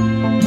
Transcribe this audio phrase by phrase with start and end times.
[0.00, 0.39] お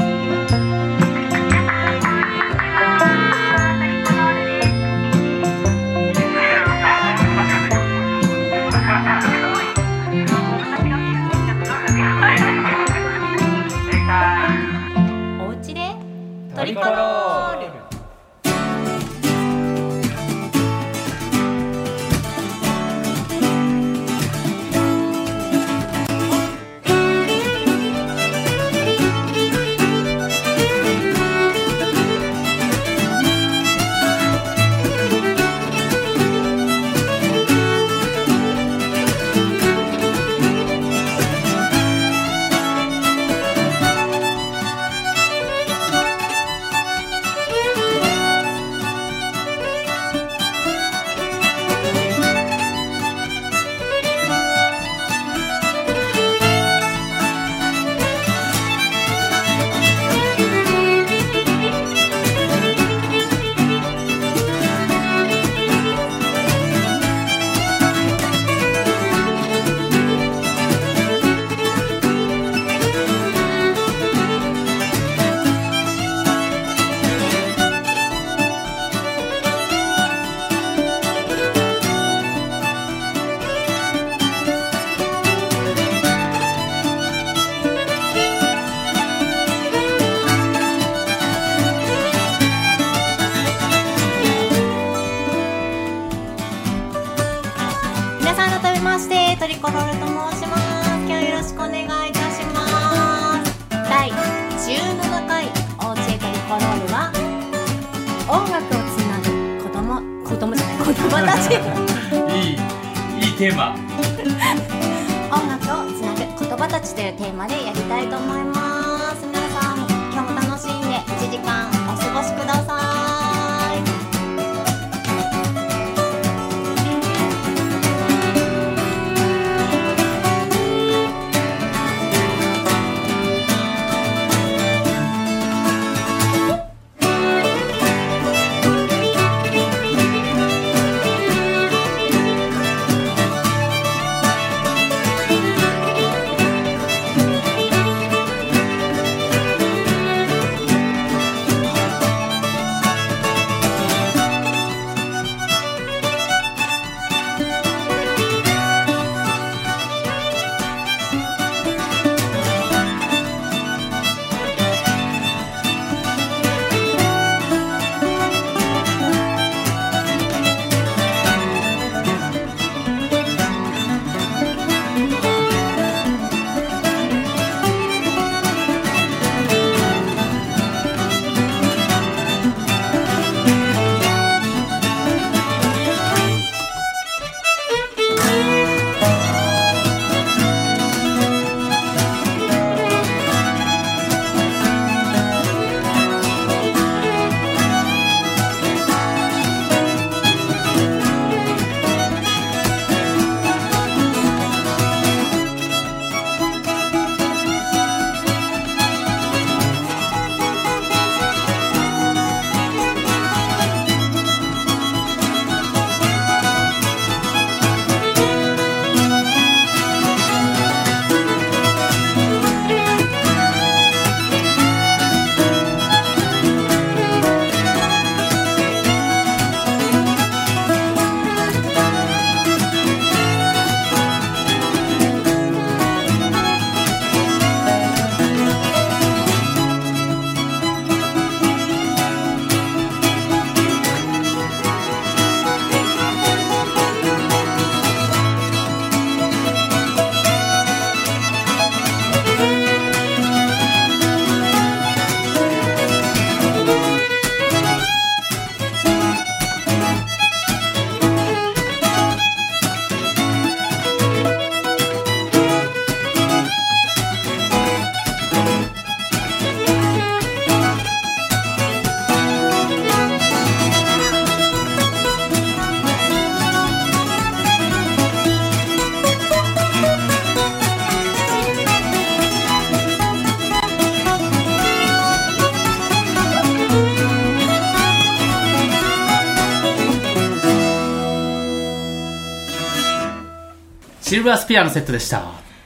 [294.24, 295.22] ルバースピアのセットでした。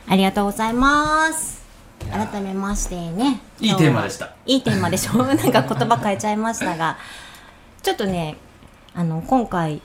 [0.07, 1.63] ありがとうございます。
[2.11, 3.39] 改めましてね。
[3.59, 4.33] いいテーマでした。
[4.45, 5.17] いいテーマでしょ。
[5.23, 6.97] なんか言葉変えちゃいましたが。
[7.83, 8.35] ちょっとね
[8.95, 9.81] あの今回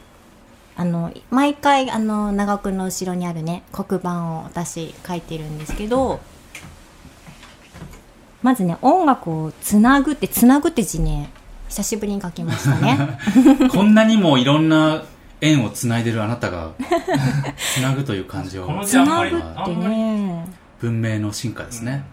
[0.74, 6.20] あの毎回あの長くんの後ろにあるね黒板を私書いてるんですけど
[8.42, 11.30] まずね音楽をつなぐってつなぐって字ね
[11.68, 13.18] 久しぶりに書きましたね。
[13.70, 15.02] こんなにもいろんな
[15.42, 16.70] 縁をつないでるあなたが
[17.74, 18.66] つなぐという漢字を。
[18.66, 20.46] このつ字あんまりなぐってね。
[20.78, 22.04] 文明の進化ですね、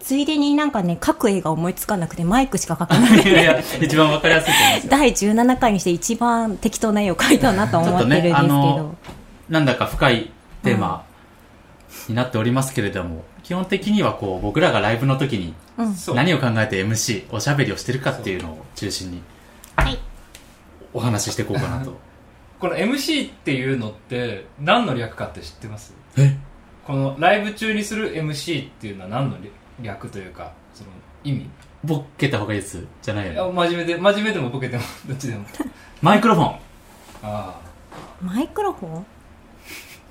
[0.00, 3.20] ついでになんかね書く絵が思いつかなくてマイクしか書かない。
[3.22, 4.90] いやいや一番わかりやすいと思いますよ。
[4.90, 8.94] 第17回にして一番適当な絵を描いたなと思ってるんですけど、ちょっとねあの
[9.50, 10.30] なんだか深い
[10.62, 11.04] テーマ
[12.08, 15.94] になっておりますけれども、基本的にはこう僕らがライブの時にうん。
[15.94, 19.22] そう何を考えて MC おしゃべりをしてるかっていうのを中心に
[19.76, 19.98] はい。
[20.92, 21.98] お話ししていこうかなと
[22.58, 25.94] この MC っていうのって何の略かって知ってます？
[26.16, 26.36] え？
[26.86, 29.36] このライブ中にする MC っていうのは何の
[29.82, 30.90] 略というかその
[31.24, 31.50] 意味？
[31.84, 35.44] ボケた方がいいですじゃないいやよね真面目で真面目でもボケても どっちでも。
[36.02, 36.48] マイクロフォン。
[36.48, 36.58] あ
[37.22, 37.54] あ。
[38.20, 39.06] マイクロフォン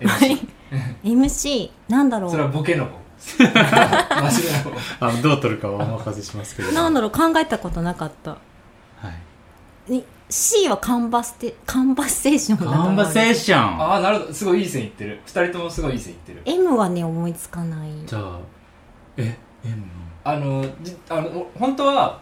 [0.01, 0.47] ？MC
[1.03, 2.92] MC なんだろそれはうボケの方。
[3.25, 3.63] 真面目な
[5.00, 5.07] 方。
[5.07, 6.74] あのどう取るかはお任せしますけれど。
[6.75, 7.12] なんだろう？
[7.12, 8.31] 考えたことなかった。
[8.31, 8.38] は
[9.88, 9.92] い。
[9.92, 13.81] に C はカンバステカンバセーションだと思うカンバセーション。
[13.81, 14.33] ああなるほど。
[14.33, 15.19] すごいいい線いってる。
[15.25, 16.42] 二人ともすごいいい線いってる。
[16.45, 17.89] M はね思いつかない。
[18.06, 18.39] じゃあ
[19.18, 19.83] え M
[20.24, 22.19] あのじあの本当は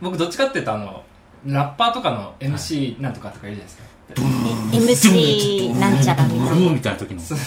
[0.00, 1.04] 僕どっちかっていうとあの
[1.46, 6.70] ラッパーとかの MC なんとかとか言うじゃないですか、え MC なんちゃらみたいな。
[6.72, 7.38] みたいな時のそう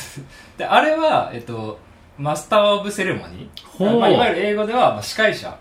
[0.57, 1.79] であれは、えっと、
[2.17, 5.57] マスター・オブ・セレモニほうー、まあ、いわゆる英語では、まあ、司会者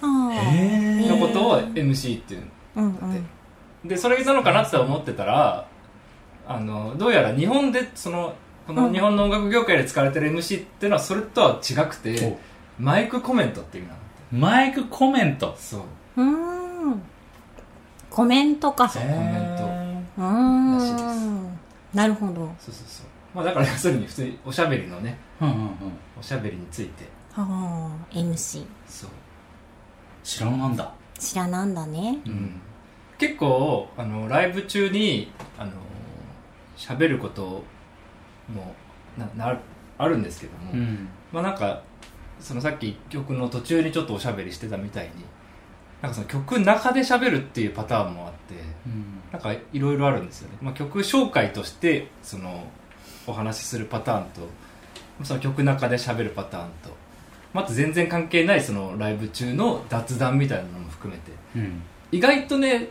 [0.00, 2.44] あーへーのことを MC っていう
[2.78, 2.96] うん
[3.84, 3.88] うん。
[3.88, 5.66] でそれなのかなって思ってたら
[6.46, 8.34] あのどうやら日本でその
[8.66, 12.38] この日本の音楽業界で使われてる MC っていうのはそれとは違くて
[12.78, 12.82] お。
[12.82, 14.36] マイクコメントっていう意味なんだって。
[14.36, 15.54] マイクコメント。
[15.58, 15.80] そう。
[16.16, 16.24] うー
[16.94, 17.02] ん。
[18.10, 18.88] コメントか。
[18.88, 20.22] そうコメント。
[20.22, 21.04] らしいです。
[21.04, 21.58] ん
[21.94, 22.34] なるほど。
[22.58, 25.72] そうそうそう、まあ、だから要するに普通におしゃべりのねうんうんうん。
[26.18, 27.04] おしゃべりについて。
[27.32, 27.44] は
[28.12, 29.10] あ MC そう、
[30.24, 30.92] 知らんなんだ。
[31.18, 32.18] 知らなんだね。
[32.26, 32.60] うん、
[33.18, 35.72] 結構あのライブ中にあの
[36.76, 37.64] 喋ること
[38.52, 38.74] も
[39.16, 39.58] なな
[39.98, 41.08] あるんですけども、うん。
[41.32, 41.82] まあなんか
[42.40, 45.10] そのさっき曲の途中にちょっとおしゃべりしてたみたいに
[46.00, 48.54] なんかその曲の中で喋るっていうパターンもあって
[48.86, 49.20] うん。
[49.32, 52.64] なんかいろいろあるんですよね、まあ、曲紹介としてその
[53.26, 56.90] お話しするパターンとその曲の中で喋るパターンと
[57.52, 61.32] また全然関係ないそのライブ中の雑談みたいなのも含めて。
[61.56, 61.82] うん。
[62.10, 62.88] 意外とね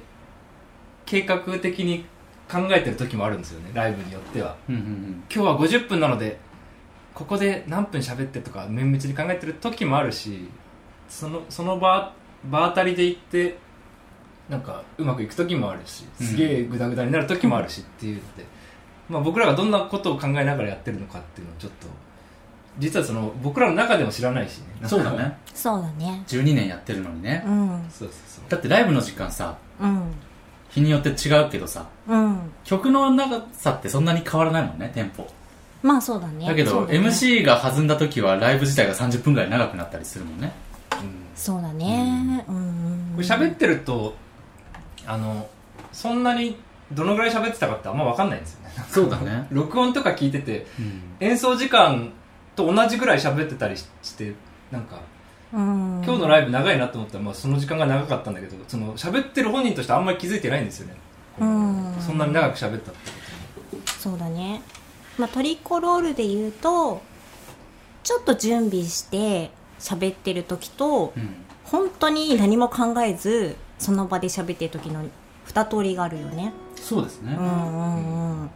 [1.07, 2.05] 計画的に
[2.51, 4.55] 考えてる時もあるんですよねライブによっては。
[4.69, 6.37] うんうん今日は50分なので
[7.15, 10.47] ここで何分喋ってとか綿密に考えてる時もあるし
[11.09, 12.13] そのその場
[12.45, 13.57] 場当たりで行って
[14.49, 18.45] なんかうまくいく時もあるしすげえグダグダになる時もあるしっていうので、
[19.09, 21.87] まあ、僕らがどんなことを考えながらやってるのかっていうのをちょっと
[22.79, 25.35] 実はその僕らの中でも知らないしねうんそうだね。
[25.53, 26.23] そうだね。
[26.27, 27.43] 12年やってるのにね。
[27.45, 27.85] うん。
[27.89, 28.43] そうそうそう。
[28.49, 30.11] だってライブの時間さうん
[30.77, 31.87] 日によって違うけどさ。
[32.07, 32.51] うん。
[32.63, 35.27] 曲の長さってそんなに変わらないもんねテンポ。
[35.81, 36.45] まあそうだね。
[36.45, 36.99] だけどだね。
[36.99, 40.51] MC が弾んだ時はライブ自体が30分ぐらい長くなったりするもんね。
[40.91, 41.09] うん。
[41.35, 42.45] そうだね。
[42.47, 42.55] うん。
[42.55, 44.15] うんこれ喋ってると
[45.07, 45.49] あの
[45.91, 46.55] そんなに
[46.91, 48.71] どのぐらい喋ってたかってあんま分かんないんですよね。
[48.89, 49.47] そうだね。
[49.49, 51.01] 録音とか聞いててうん。
[51.19, 52.11] 演奏時間
[52.55, 54.33] と同じぐらい喋ってたりしして
[54.71, 55.01] なんかうん
[55.51, 60.95] 今日のライブ長いなと思ったら、まあ、その時間が長かったんだけどその喋ってる本人としてあんまり気づいてないんですよね。
[61.39, 61.95] うん。
[61.99, 63.11] そんなに長く喋ったって。
[63.11, 64.61] こそうだね。
[65.17, 67.01] まあトリコロールで言うと
[68.03, 71.35] ちょっと準備して喋ってる時とうん。
[71.63, 75.03] 本当に何も考えずその場で喋ってる時の
[75.43, 76.53] 二通りがあるよね。
[76.75, 77.35] そうですね。
[77.37, 78.49] うんうんうん。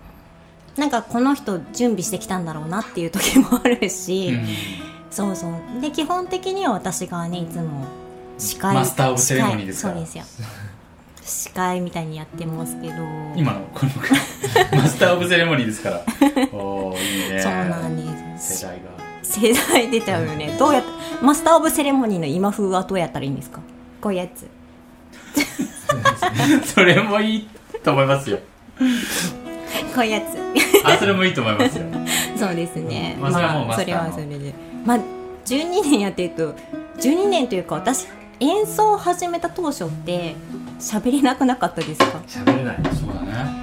[0.78, 5.82] なんかこの人準備してきたんだろうなっていう時もあるし、うんそうそう。
[5.82, 7.86] で基本的には私がねいつも
[8.38, 10.24] 司会マスターオブセレモニーですかそうですよ。
[11.24, 12.94] 司会みたいにやってますけど。
[13.36, 13.92] 今のこの
[14.82, 16.02] マスターオブセレモニーですから。
[16.52, 17.42] おーいいね。
[17.42, 18.58] そうなんです。
[18.62, 18.82] 世代が。
[19.24, 20.56] 世代出ちゃうよね。
[20.58, 20.84] どうやっ
[21.22, 23.60] マスター・オブ・セレモニーの今風はどうやったらいいんですか？
[24.02, 24.48] こういうやつ。
[26.74, 27.50] それもいい
[27.84, 28.40] と思いますよ。
[29.94, 30.26] こういうやつ。
[30.86, 31.86] あそれもいいと思いますよ。
[32.38, 33.16] そうですね。
[33.20, 34.10] まあそれはもうマそれスターの。
[34.10, 34.54] はそれで
[34.86, 35.00] まあ
[35.46, 36.56] 12年やってると
[37.00, 38.08] 12年というか私
[38.40, 40.36] 演奏を始めた当初って
[40.80, 42.06] 喋れなくなかったですか？
[42.06, 42.78] と喋れない。
[42.96, 43.62] そうだね。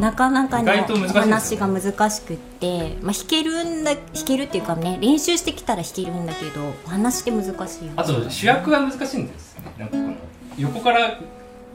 [0.00, 1.30] なかなかの意外と難しいですよね。
[1.32, 10.14] 話が難しくって、まあ、弾けるんだ弾けるっていうかね練習してきたら弾けるんだけどお話って難しいよあと主役は難しいんですなんかこの
[10.58, 11.18] 横から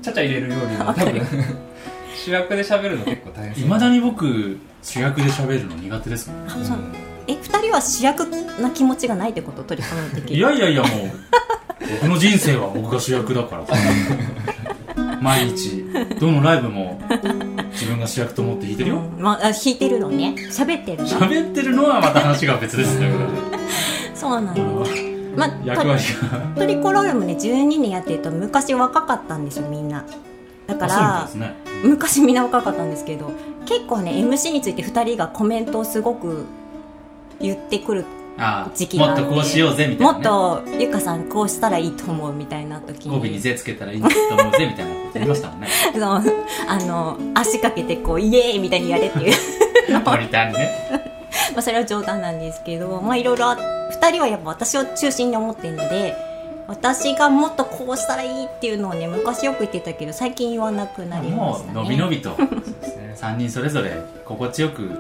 [0.02, 1.22] ちゃちゃ入れるよりも 多分
[2.16, 6.78] 主役で喋るの結構大変いまだに僕主役で喋るの苦手ですもんあそう
[7.27, 8.25] え二人は主役
[8.62, 9.63] な気持ちがないってこと？
[9.63, 10.91] 取り込む時いやいやいやもう
[12.01, 13.65] 僕の人生は僕が主役だから。
[15.22, 15.84] 毎日。
[16.20, 17.00] どのライブも
[17.72, 18.96] 自分が主役と思って弾いてるよ。
[18.98, 19.22] うん。
[19.22, 20.36] まあ、あ弾いてるのね。
[20.51, 21.10] 喋ってるの。
[21.10, 23.12] 喋ってるのはまた話が別ですね
[24.13, 25.01] そうなんです
[25.36, 26.01] まあ役割
[26.32, 26.39] が。
[26.55, 30.05] トリコロールもね12年やってると昔若かったんですよみんな。
[30.67, 31.53] だからね。
[31.84, 33.32] 昔みんな若かったんですけど
[33.65, 36.46] 結構ね MC について2人がコメントをすごく
[37.39, 38.06] 言ってくる
[38.38, 45.68] あ時期があってもっとこうしようぜみたいな、ね、もっとゆかさんこうしたらいいと思うみたいな時語尾に「ぜ」つけたらいいと思うぜみたいなこと言いましたもんね。
[45.94, 46.04] そう。
[46.68, 49.34] あの足かけてこうイエーイみたいにやれっていう。
[50.04, 50.72] モニターにね。
[51.54, 56.15] まあそれは冗談なんですけどまあいろいろあ2人はやっぱ私を中心に思ってるので
[56.68, 61.72] 私がもっとこうしたらいいっていうのをね昔よく言ってたけど最近言わなくなりまもしたね。
[61.74, 62.36] うのびのびと。
[62.36, 63.15] そうですね。
[63.15, 63.92] 3人それぞれ
[64.25, 65.00] 心地よく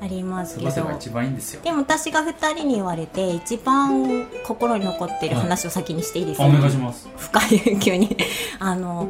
[0.00, 0.70] ありますけど。
[0.70, 1.62] 過ごせば一番いいんですよ。
[1.62, 7.08] でも私が2人に言われて一番心に残ってる話を先にしていいですあお願いします。
[7.16, 8.16] 深い急に。
[8.58, 9.08] あの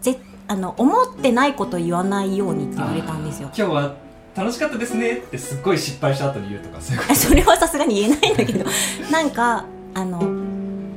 [0.00, 0.18] ぜ
[0.48, 3.50] あの思ってないこと言わないようにって言われたんですよ。
[3.56, 3.94] 今日は
[4.34, 8.64] 楽しかったですねってすっごい失敗した後に言うとかそういうこえ それはさすがに言えないんだけど。
[9.10, 10.20] なんかあの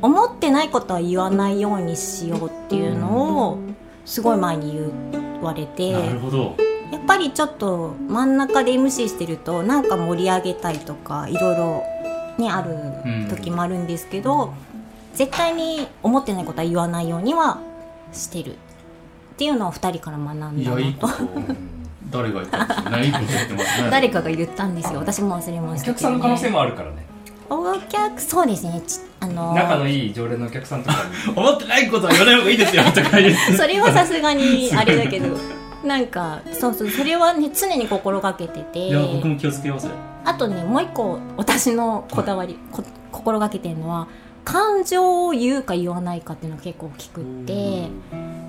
[0.01, 3.59] 思ってないことは言わないようにしようっていうのを
[4.05, 5.91] すごい前に言われて。
[5.93, 6.55] なるほど
[6.91, 11.83] やっぱりちょっと真ん中で MC してるとなんか盛り上げたいとかいろいろ
[12.37, 14.53] ねある時もあるんですけど、
[15.13, 17.59] 絶対に思ってないことは言わないようには
[18.11, 18.57] してるっ
[19.37, 21.13] ていうのを2人から学んだいやいいとと。
[22.11, 24.99] 誰が言ったんですかねいいこと言ってますね誰かが言ったんですよ。
[24.99, 27.05] 私も忘れまとおした客さんの可能性もあるからね。
[27.49, 28.81] お客そうですね。
[28.85, 30.95] ちあの仲のいい常連のお客さんとか
[31.27, 31.33] に。
[31.35, 35.35] 思ってないことは言わない方がいいですよとか言ってそれはさすがにあれだけど
[35.85, 38.87] なんかそうそうそれはね常に心がけてて。
[38.87, 44.07] いや僕も気をつけようそれあとねもう一個私のこだわり、こ心がけてるのは
[44.43, 47.89] 感情を言うか言わないかっていうのが結構大きくって。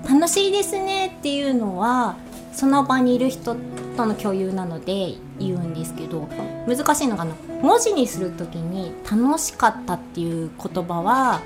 [0.09, 2.15] 楽しいですねっていうのは
[2.53, 3.57] その場にいる人
[3.97, 6.29] との共有なので言うんですけど
[6.65, 7.25] 難しいのが
[7.61, 11.41] 文字にする時に「楽しかった」っていう言葉は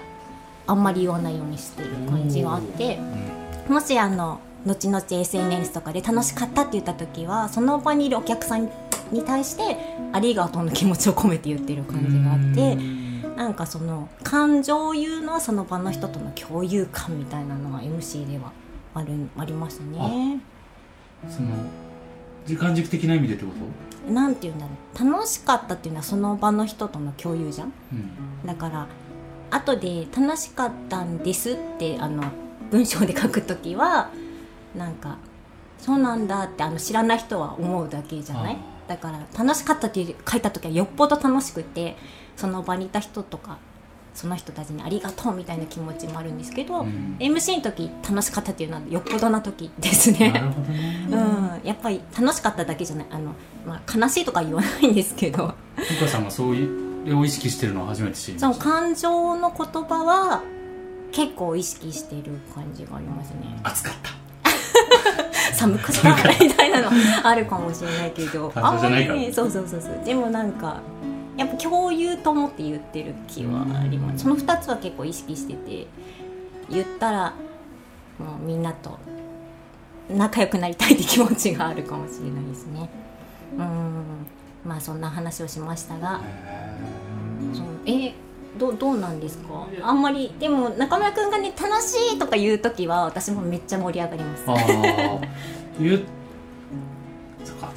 [0.67, 2.99] あんまり言わないようにしてる感じがあって。
[3.67, 8.69] もしあの後々 SNS とかで楽しかったって言った時はその場にいるお客さん
[9.11, 9.77] に対して
[10.13, 12.77] ありがとうの気持ちを込めて言ってる感じがあって
[13.35, 18.51] なんかその感情を言うのはその場の人との共有感みたいなのが MC では
[18.93, 20.39] あるありましたね。
[21.29, 21.49] その
[22.45, 23.51] 時間軸的な意味でってこ
[24.07, 24.11] と？
[24.11, 24.71] なんて言うんだろ
[25.07, 25.11] う。
[25.11, 27.73] 楽しかったっていうのはその場の人との共有じゃん。
[27.93, 28.45] うん。
[28.45, 28.87] だから
[29.49, 32.23] 後で「楽しかったんです」ってあの
[32.69, 34.09] 文章で書くときは
[34.75, 35.17] なんか
[35.79, 38.53] 「そうなんだ」ってあの知らない人は思うだけじゃない？
[38.55, 41.95] あだから楽しかったって書いた時はよっぽど楽しくて
[42.35, 43.57] その場にいた人とか
[44.13, 47.15] その人たちにありがとうみたいな気持ちもあるんですけど、うん。
[47.17, 50.33] MC の時楽しかったっていうのはよっぽどな時ですなね。
[50.33, 51.07] るほどね。
[51.09, 53.05] うん、やっぱり楽しかっただけじゃない。
[53.09, 53.31] あの、
[53.65, 55.53] まあ、悲しいとか言わないんですけど。
[55.77, 58.63] ふかさんがそういうを意識してるのは初めて知りました。
[58.65, 60.41] 感情の言葉は
[61.13, 63.57] 結構意識してる感じがありますね。
[63.63, 64.09] 暑かった
[65.61, 66.89] 寒かったみたいなの
[67.23, 68.51] あるかもしれないけど。
[68.55, 70.05] あんまりねそうそうそうそう。
[70.05, 70.79] でもなんか
[71.37, 74.23] やっぱ共有と思って言ってる気はあります。
[74.23, 75.87] その2つは結構意識してて
[76.69, 77.33] 言ったら
[78.19, 78.97] もうみんなと
[80.09, 82.89] 仲良くなりたいって気持ちがあるかもしれないですね。
[83.57, 83.91] うん。
[84.65, 86.21] まあそんな話をしましたが
[87.85, 88.13] え
[88.57, 89.65] どうどうなんですか？
[89.81, 94.43] あんまりでも中村くんがね楽しいとか言う時は私もめっちゃ盛り上がります。
[94.47, 94.57] ああ
[95.79, 96.01] 言う
[97.43, 97.69] そっか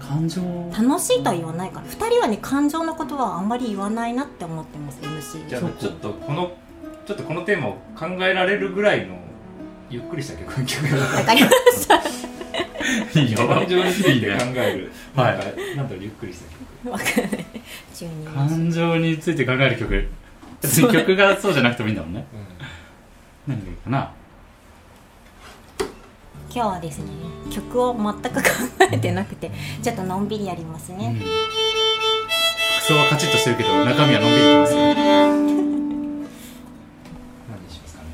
[0.00, 0.40] 感情。
[0.76, 6.52] 楽しいとは言わないから2人はね感情のことはあんまり言わないなって思ってます MC でじゃあちょっとこの
[7.06, 9.16] ちょっとこのテーマを考えられるぐらいの
[9.90, 11.04] ゆっくりした曲曲が。
[11.18, 12.00] わかりました
[13.14, 13.48] いいよ。
[13.48, 14.92] 感情について考える。
[15.14, 15.36] はい。
[15.76, 16.44] なんだろうゆっくりした
[16.84, 16.92] 曲。
[16.92, 17.46] わかんない
[18.34, 20.08] 感情について考える曲。
[20.62, 22.26] 別に曲がそうじゃなくてもいいんだもんね。
[23.46, 24.12] 何がいいかな？
[26.54, 27.06] 今日はですね
[27.50, 28.40] 曲を全く考
[28.92, 29.50] えてなくて
[29.82, 30.98] ちょっとのんびりやりますうん。
[30.98, 31.20] ね、
[32.78, 34.80] 服装はカチッとしてるけど中身はのんびりいきますよ。
[34.94, 34.94] 何
[37.66, 38.08] にしますかね？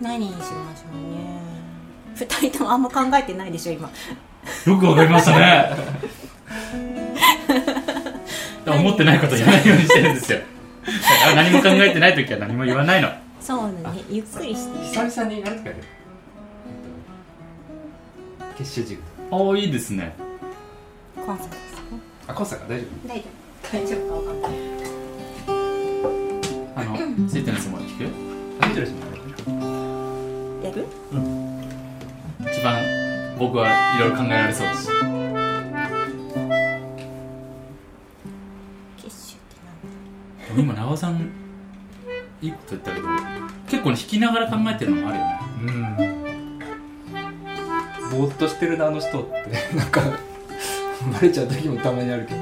[0.00, 1.35] 何にしましょうね
[2.16, 3.88] 二人ともあんま考えてないでしょ今。
[4.66, 5.70] よくわかりましたね。
[8.66, 10.38] 思ってないこと言わないようにしてるんですよ。
[11.34, 13.08] 何も考えてない時は何も言わないの。
[13.40, 14.00] そうだね。
[14.10, 14.78] ゆっくりして。
[15.06, 15.82] 久々にあれとかやる？
[18.58, 20.14] 結集軸ああいいですね。
[21.24, 21.82] コンサートですか？
[22.28, 23.30] あコンサート大丈大丈夫。
[23.72, 24.50] 大丈夫かわかんない。
[26.76, 28.04] あのついてるやつも聞く？
[28.04, 29.10] 夫あ見てる人もあ
[30.62, 30.68] る。
[30.68, 30.86] やる？
[32.50, 34.66] 一番僕はいろいろ考えられそう
[40.48, 41.30] でも今長尾さん
[42.40, 43.08] いいこと言ったけど
[43.68, 45.40] 結構ね弾きながら考えてるのもあるよね。
[45.62, 45.64] う
[48.10, 48.10] ん。
[48.10, 49.52] ぼーっとしてるなあの人って。
[49.76, 50.00] なんか
[51.12, 52.40] バレちゃう時もたまにあるけど。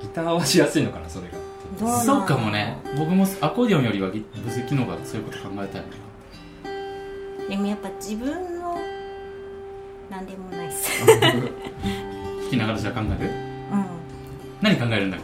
[0.00, 1.45] ギターはしやすいのかなそれが
[1.78, 2.76] そうかもね。
[2.98, 7.48] 僕もアコーディオンよりはギブス機能がそういうこと考えたいな。
[7.48, 8.78] でもやっぱ自分の
[10.10, 10.90] なんでもないっす。
[11.06, 13.32] 弾きながらじゃあ考えるう
[14.62, 15.20] 何考えるんだっ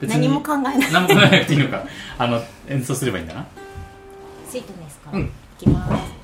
[0.00, 0.06] け？
[0.06, 0.92] ん何も考えない。
[0.92, 1.84] 何も考えなくていいのか。
[2.18, 3.46] あの演奏すればいいんだな。
[4.48, 5.22] スイートですか、うん。
[5.22, 6.12] いきます「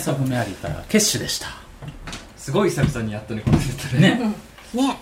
[0.00, 1.48] スイートネス・オブ・メアリーからケッシュでした。
[2.36, 4.00] すごい久々にやったねこのネタね。
[4.00, 4.34] ね。
[4.88, 4.96] ね。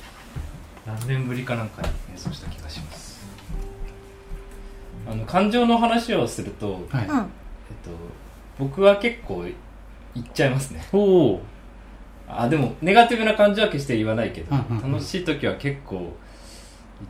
[0.85, 3.21] 何年ぶりかなんかに演奏した気がします。
[5.09, 7.17] あの感情の話をすると、えっはい、うん。
[7.21, 7.29] と、
[8.59, 9.45] 僕は結構
[10.15, 10.85] 言っちゃいますね。
[10.93, 11.41] おお
[12.29, 14.93] あでもネガティブな感じは決して言わないけど、うんうんうん。
[14.93, 16.11] 楽しい時は結構言っ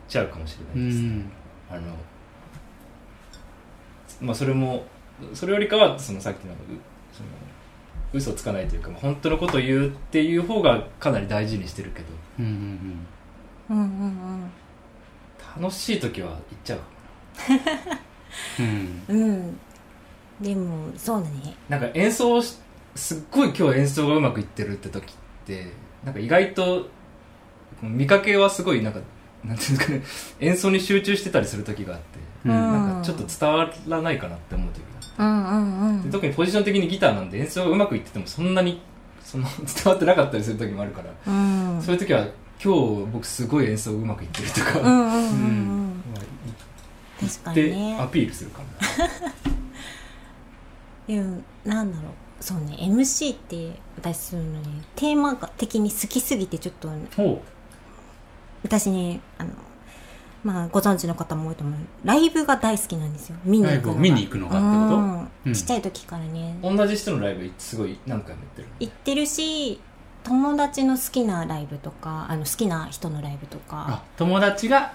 [0.09, 1.33] ちゃうかもしうれないです、ん。
[1.71, 1.81] あの
[4.21, 4.85] まあそれも
[5.35, 6.57] それよりかはそのさっきのう
[7.13, 7.29] その
[8.13, 12.07] 嘘つかないというか、まあ本当のことを言うっていう方がかなり大事にしてるけど。
[12.41, 12.53] うんうん
[13.71, 13.79] うん。
[13.79, 14.51] うん
[15.61, 16.81] 楽しい時は言っちゃう。
[18.61, 19.03] うん。
[19.09, 19.23] うん。
[19.25, 19.61] うん。
[20.41, 21.57] でもそうだね。
[21.69, 22.59] なんか演奏し
[22.95, 25.15] すっごい今日演奏がうまくいってるって時っ
[25.47, 25.73] て
[26.05, 26.89] なんか意外と
[27.83, 29.01] 見かけはすごいなんか
[29.45, 30.03] なんていうんですかね。
[30.41, 32.51] 演奏に集中してたりする時があって、うん。
[32.51, 34.81] なんかちょっと伝わらないかなって思う時
[35.19, 36.03] うんうんうん。
[36.03, 38.81] で特にポジション的にギターなんで演奏がうまくいっててもそんなに
[39.23, 41.83] その 伝わってなかったりする時もあるから、うん。
[41.83, 42.27] そういう時は
[42.63, 44.91] 今日僕すごい演奏うまくいってるとか、確か
[47.21, 48.65] 言ってアにねピールするかも。
[51.07, 52.13] でもなんだろう。
[52.41, 57.43] そうね MC って私するのねテーマが的に好きすぎてちょっとほ
[58.63, 59.51] 私ねあの
[60.45, 61.81] まあご存知の方も多いと思う。
[62.05, 63.37] ライブが大好きなんですよ。
[63.45, 63.77] 見に行くのが。
[63.77, 64.97] ライブを見に行くのがってこと？
[64.97, 65.08] うん
[65.49, 65.55] うん。
[65.55, 66.57] ちっちゃい時からね。
[66.63, 68.69] 同じ人のライブすごい何回もやってる。
[68.81, 69.81] 行ってるし
[70.25, 73.87] 友達の好きなライブとかあの好きな人のライブとか。
[73.89, 74.93] あ友達が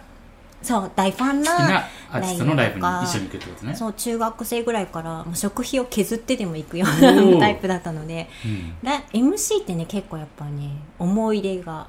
[0.62, 1.78] そう大ファン好きなな
[2.10, 3.76] アーティストのライブに一緒に行くってことね。
[3.76, 8.30] そう中学生ぐらいからもう食費を削ってでも行くようなタイプだったので。
[8.46, 8.76] うん。
[8.82, 11.88] ラ MC ってね結構やっぱね思い出が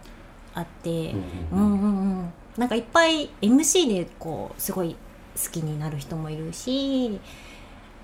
[0.54, 0.90] あって。
[0.90, 1.16] う
[1.52, 1.80] うんん。
[1.80, 4.94] うんうんなんかいっぱい MC でこうすごい
[5.36, 7.18] 好きになる人もいるし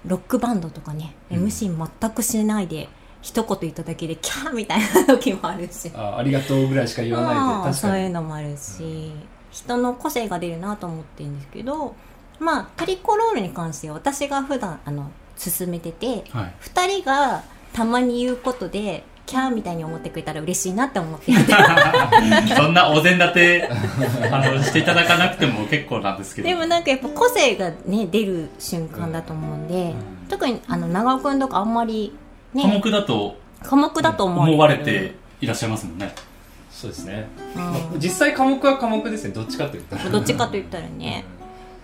[0.07, 1.45] ロックバンドとかね、うん。
[1.45, 2.89] MC 全くしないで
[3.23, 5.91] 一言言っただけでキャーみたいな時もあるし。
[5.95, 7.41] あありがとうぐらいしか言わないで。
[7.41, 7.75] うん確かに。
[7.75, 9.13] そういうのもあるし、
[9.51, 11.95] 人の個性が出るなと思ってるんですけど
[12.39, 16.55] まあトリコロールに関しては私が普段あの進めててはい。
[16.63, 21.31] 2人がたまに言うことでキャーみたいに思ってくれたら嬉しいなって思って。
[22.57, 23.71] そんなお膳立て
[24.33, 26.49] あのしていただかなくても結構なんですけど。
[26.49, 29.95] でもなんかやっぱ個性がね出る瞬間だと思うんで、
[30.29, 32.13] 特にあの長尾くんとかあんまり
[32.53, 36.13] ね科目だと科目だと思われ思われていらっしゃいますもんね。
[36.73, 37.63] そうですね、うん。
[37.63, 39.31] まあ実際科目は科目ですね。
[39.31, 41.25] どっちかと言ったらどっちかと言ったらね。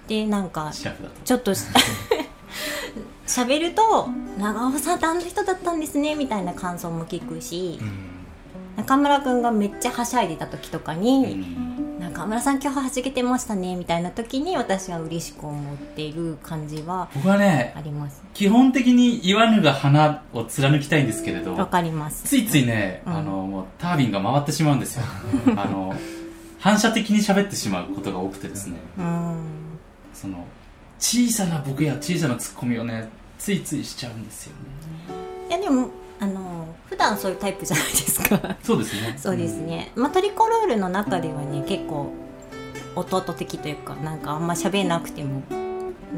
[0.09, 0.73] でなんか
[1.25, 1.65] ちょっとし
[3.27, 4.09] 喋ると
[4.39, 7.79] 「長尾さんってあの人だったんですね」みたいな感想も聞くし
[8.77, 18.23] 中村くんがめっちゃはしゃいでた時とかうにん「中村さん今日はじけてましたね」みたいな時に私は嬉しく思っている感じは僕はねあります。
[18.35, 22.25] 基本的に言わぬが花を貫きたいんですけれどわかります。
[22.25, 23.17] ついついね、うん。
[23.17, 25.05] あのもうタービンが回ってしまうんですよ。
[25.57, 25.95] あの
[26.59, 28.77] 反射的に喋ってしまうことが多くてですね。
[28.99, 29.37] うん。
[30.13, 30.45] その
[30.99, 34.59] 小さなボケや小さなツッコミをねついついしちゃうんですよね。
[35.49, 38.57] いやでもあの普段そういうタイプじゃないですか。
[38.63, 39.15] そうですね。
[39.19, 42.13] そうですね、まあ、トリコロールの中ではね結構
[42.95, 45.43] 弟的というかなんかあんま喋んなくても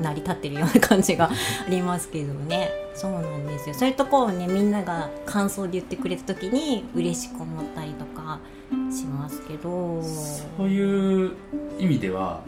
[0.01, 1.33] 成り立ってるような感じがあ
[1.69, 2.71] りますけどね。
[2.95, 3.75] そうなんですよ。
[3.75, 8.39] そういうところをねみんなが感想で言ってくれた時に嬉しく思ったりとか
[8.93, 10.01] しますけど。
[10.03, 11.33] そういう
[11.79, 12.41] 意味では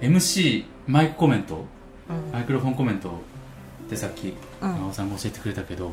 [0.00, 1.64] MC マイクコメント
[2.08, 2.32] うん。
[2.32, 4.72] マイクロフォンコメントってさっきうん。
[4.72, 5.92] 長尾さんも教えてくれたけど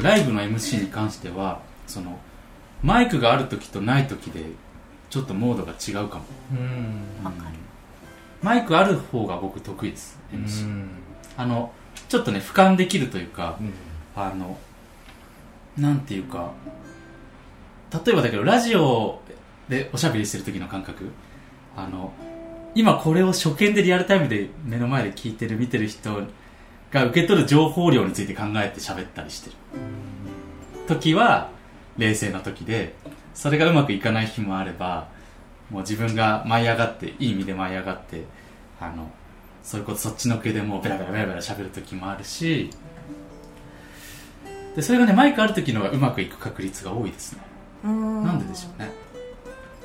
[0.00, 2.18] ライブの MC に関してはその
[2.82, 4.44] マイクがある時とない時で
[5.10, 6.24] ちょっとモードが違うかも。
[6.52, 7.24] うん。
[7.24, 7.56] わかる。
[8.42, 10.90] マイクある方が僕得意です MC、うん。
[11.36, 11.72] あの
[12.08, 13.72] ちょっとね俯瞰できるというかうん。
[14.16, 14.58] あの
[15.76, 16.52] なんていうか
[18.04, 19.20] 例えばだけどラジオ
[19.68, 21.10] でおしゃべりしてる時の感覚。
[21.76, 22.12] あの
[22.74, 26.22] 今これを初見でリアルタイムで目の前で聞いてる見てる人
[26.90, 29.56] が受け取る情報量について考えて喋ったりしてる。
[30.86, 31.50] 時は
[31.98, 32.94] 冷静な時で
[33.34, 35.08] それがうまくいかない日もあれば
[35.70, 38.24] もう自分が舞い上がっていい意味で舞い上がって
[38.80, 39.10] あの
[39.62, 42.70] それこそそっちのけでもうベラベラベラベラ喋る時もあるし
[44.74, 47.40] でそれがねマイクある時の方がうまくいく確率が多いですね。
[47.84, 48.24] うん。
[48.24, 48.90] なんででしょうね。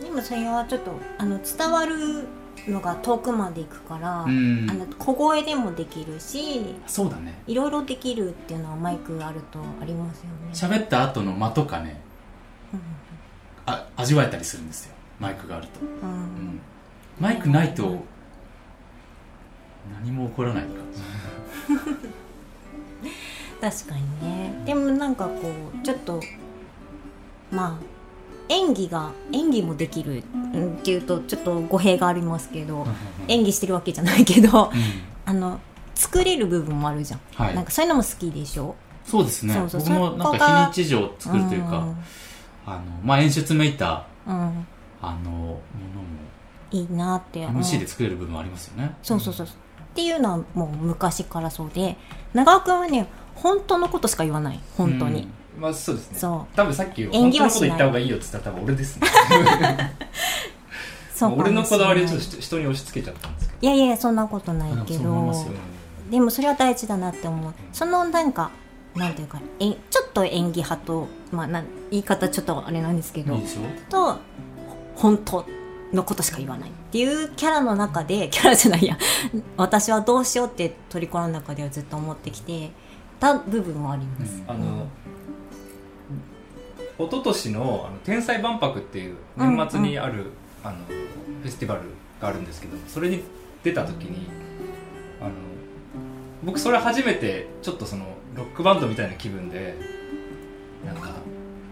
[0.01, 2.27] でもそれはちょっとあの伝わる
[2.67, 4.67] のが遠くまで行くから、うん。
[4.69, 7.41] あの小声でもできるしそうだね。
[7.47, 10.25] いろいろできるっていうのはマイクあるとありますよ
[10.73, 10.77] ね。
[10.79, 12.01] 喋った後の間とかね
[13.65, 14.95] あ味わえたりするんですよ。
[15.19, 15.89] マイクがあると、うん。
[15.89, 16.17] うん。
[16.17, 16.61] うん、
[17.19, 18.03] マイクないと
[20.01, 21.01] 何も起こらない感じ
[23.85, 24.63] 確かにね。
[24.65, 25.31] でもなんかこ
[25.73, 26.19] うちょっと
[27.51, 27.94] まあ
[28.49, 32.85] 演技が演技もできるうんっていうとちょっと語弊がありますけど
[33.27, 34.71] 演技してるわけじゃないけどうん。
[35.25, 35.59] あの
[35.95, 37.55] 作れる部分もあるじゃん、はい。
[37.55, 38.75] なんかそういうのも好きでしょ？
[39.05, 39.53] そうですね。
[39.53, 39.81] そうそう。
[39.81, 41.87] 僕もなんか非日常を作るというか、
[42.65, 44.67] あのまあ、演出めいたうん、うん
[45.01, 45.59] あのものも
[46.71, 47.47] いいなって。
[47.47, 48.95] MC で作れる部分もありますよね。
[49.01, 49.47] そうそうそう。
[49.47, 49.49] っ
[49.95, 51.95] ていうのはもう昔からそうで
[52.33, 54.59] 長尾君はね本当のことしか言わない。
[54.77, 56.19] 本当に、まあそうですね。
[56.19, 57.69] そ多分さっき演本当の技はしない。
[57.69, 59.07] こと言った方がいいよって言ったら多分俺ですね。
[61.13, 61.51] そうかもしれない。
[61.51, 65.51] 俺のこだわりをちょっと人に押し付けちゃったんですけいやいやそんなことないけあでもそう思いどますよ
[66.11, 67.53] でもそれは大事だなって思う。
[67.71, 68.51] そのなんか
[68.95, 73.35] なんていうかえんちょっと演技派と、まあ、なん言い方ちょっとあれなんですけど。
[73.35, 73.41] いい
[73.89, 74.17] と
[74.95, 75.45] 本当
[75.93, 78.97] のことしか言わないっていうキャラの中で キャラじゃないや。
[79.57, 82.71] 私はどうしようってトリコの中ではずっと思ってきて
[83.19, 84.87] た部分はあります、あの
[86.97, 90.31] 一昨年のあの天才万博っていう年末にある、
[90.63, 91.81] あのフェスティバル
[92.21, 93.23] があるんですけどそれに
[93.63, 94.27] 出た時に
[95.21, 95.31] あの
[96.43, 98.05] 僕それ初めてちょっとその
[98.35, 99.75] ロックバンドみたいな気分で
[100.85, 101.11] なんか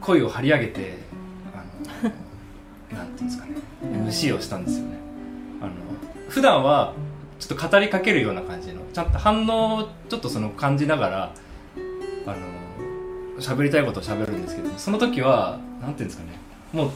[0.01, 0.97] 声を張り上げて
[1.53, 1.63] あ
[2.03, 4.97] のなんていうんですかね MC をしたんですよね。
[5.61, 5.71] あの
[6.29, 6.93] 普段は
[7.39, 11.33] ちょっと語りかけるような感じのちゃんと反応をちょっとその感じながら
[12.25, 12.37] あの
[13.39, 16.39] 喋りたいことを喋るんですけどその時はなんていうんですかね。
[16.71, 16.91] も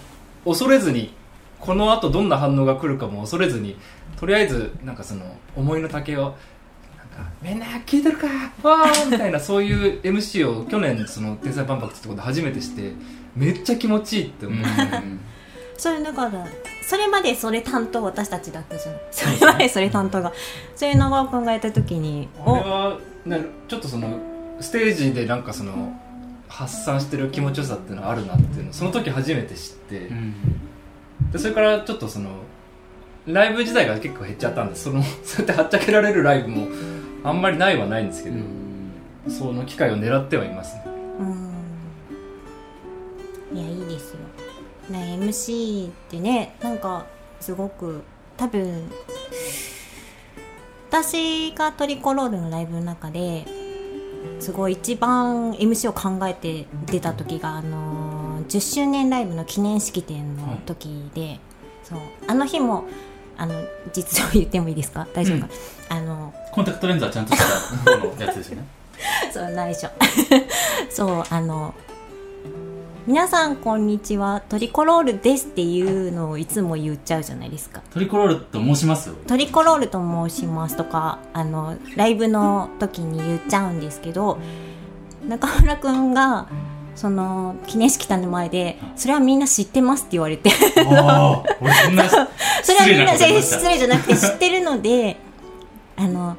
[0.46, 1.14] う恐れずに
[1.60, 3.78] この後どんな反応が来るかも恐れずに
[4.18, 8.28] とりあえずなんかその思いの丈をなんかみんな聞いてるか
[8.64, 12.94] わーみたいなそういう MC を去年その天才万博ってところで初めてして
[13.36, 14.66] めっちゃ気持ちいいって思って、
[15.78, 16.48] それだから
[16.82, 18.96] それまでそれ担当私たちだったじゃん。
[19.12, 20.34] それまでそれ担当が。
[20.76, 24.20] そういう長尾君がやった時にあれはなちょっとその
[24.60, 26.00] ステージでなんかその
[26.48, 30.34] 発散してる気持ちよさっていうのがあるなっていうのをその時初めて知って、うん。
[31.32, 32.30] でそれからちょっとその
[33.26, 36.68] ライブ自体が結構減っちゃったんでその そうやってはっちゃけられるライブも
[37.24, 38.38] あんまりないはないんですけど、
[39.28, 40.84] その機会を狙ってはいますね。
[41.20, 41.48] うん。
[43.58, 44.20] いやいいですよ、
[44.90, 47.06] ね、MC ってねなんか
[47.40, 48.02] すごく
[48.36, 48.90] 多分
[50.90, 53.46] 私がトリコロールのライブの中で
[54.40, 61.40] すごい一番 MC を考えて出た時が、あのー10周年ライブの記念式典の時で、
[61.84, 62.00] そう。
[62.28, 62.86] あの日も
[63.36, 63.54] あの
[63.92, 65.06] 実情言ってもいいですか？
[65.14, 65.50] 大丈夫か、
[65.90, 67.40] あのコンタクトレンズはちゃんとし
[68.18, 68.68] たやつですよね。
[69.34, 69.90] そう内緒。
[70.90, 71.74] そうあの
[73.08, 74.44] 皆さんこんにちは。
[74.50, 77.82] トリコロールですっていうのをいつも言っちゃうじゃないですか。
[77.90, 79.16] トリコロールと申しますよ。
[79.26, 84.40] トリコロールと申しますとかあのライブの時に言っちゃうんですけど
[85.26, 86.50] 中村くんが
[86.96, 90.50] その記念式典の前で「それはみんな知ってます」って言われて。
[90.60, 91.46] それは
[91.88, 91.96] みん
[93.06, 95.16] な失礼じゃなくて知ってるので
[95.96, 96.36] あの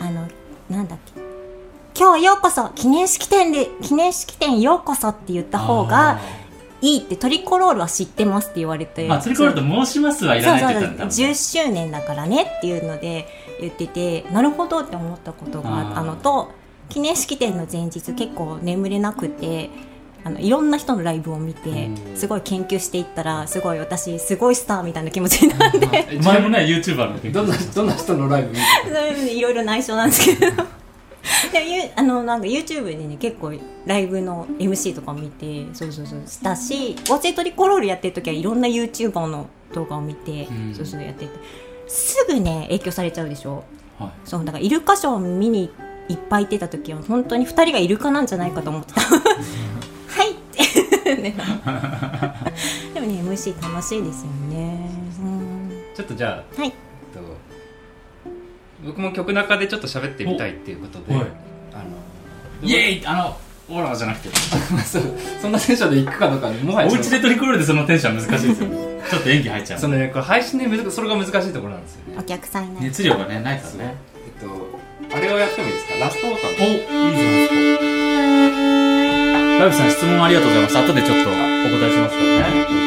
[0.00, 0.26] あの
[0.68, 1.25] なんだっけ
[1.98, 6.20] 今日はようこそ記念式典で記念式典ようこそって言った方が
[6.82, 9.10] いいってトリコロールは知ってますって言われて。
[9.10, 13.26] あトリコロールと申しますはいらないって言ったんだそうそう10周年だからねっていうので
[13.62, 16.52] 言っててなるほどって思ったことがあったのと
[16.90, 19.70] 記念式典の前日結構眠れなくて
[20.22, 22.16] あのいろんな人のライブを見てうん。
[22.16, 26.18] すごい研究していったらすごい私すごいスターみたいな気持ちになって。
[26.20, 28.54] お 前もね YouTuber のどんなどんな人のライブ見
[29.28, 30.76] て いろいろ内緒なんですけど
[31.52, 33.52] でもゆあのなんか YouTube でね結構
[33.84, 40.74] ライブの MC とか見てそうそうそうしたしワチェトリコロールやってる時はいろんな YouTuber の動画を見て、うん。
[40.74, 41.30] そうそうやってて。
[41.86, 43.64] すぐね影響されちゃうでしょ。
[43.98, 44.10] はい。
[44.24, 45.70] そうだからイルカショーを見に
[46.08, 49.00] いっぱい行ってた時は本当に2人がイルカなんじゃないかと思ってた。
[49.00, 50.32] はい。
[50.32, 50.34] っ
[51.04, 51.34] て、ね、
[52.94, 54.90] でもね MC 楽しいですよね。
[55.20, 55.82] うん。
[55.94, 56.68] ちょっとじゃあ、はい。
[56.68, 56.85] えっと、
[58.86, 61.26] 僕も曲中でちょっと喋ってみたいっていうことで、おはい。
[61.74, 61.84] あの
[62.62, 63.06] イエーイ！
[63.06, 63.36] あの
[63.68, 64.28] オラじゃなくて。
[64.86, 65.02] そう
[65.42, 68.68] そんなテンションで行くかどうかもはやお家でトリコロールでそのテンションは難しいですよ
[69.10, 69.80] ちょっと演技入っちゃう。
[69.80, 72.18] そのねこれ配信でそれが難しいところなんですよね。
[72.18, 73.94] お客さんいない熱量がねないからね。
[74.40, 75.94] えっとあれをやってもいいですか？
[76.04, 76.50] ラストボタン。
[76.50, 77.86] おいいじゃないですか。
[79.58, 82.44] ライブさん質問ありがとうございます後でちょっとお答えしますからね。
[82.44, 82.80] ありがとうご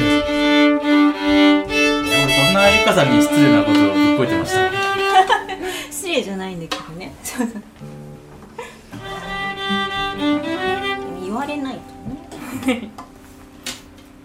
[0.00, 0.33] ざいます
[2.54, 4.70] なゆかさんに失礼なことをぶっこいてました
[5.90, 7.12] 失礼じゃないんだけどね
[11.20, 11.80] 言われない
[12.60, 12.90] とね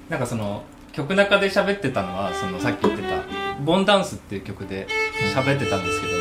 [0.09, 3.23] なんかその曲中で喋ってたのはそのさっき言ってた
[3.65, 4.87] 「ボンダンス」っていう曲で
[5.33, 6.19] 喋ってたんですけども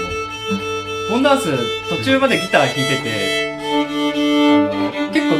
[1.10, 1.48] ボンダンス
[1.90, 5.34] 途中までギター弾いててあの結構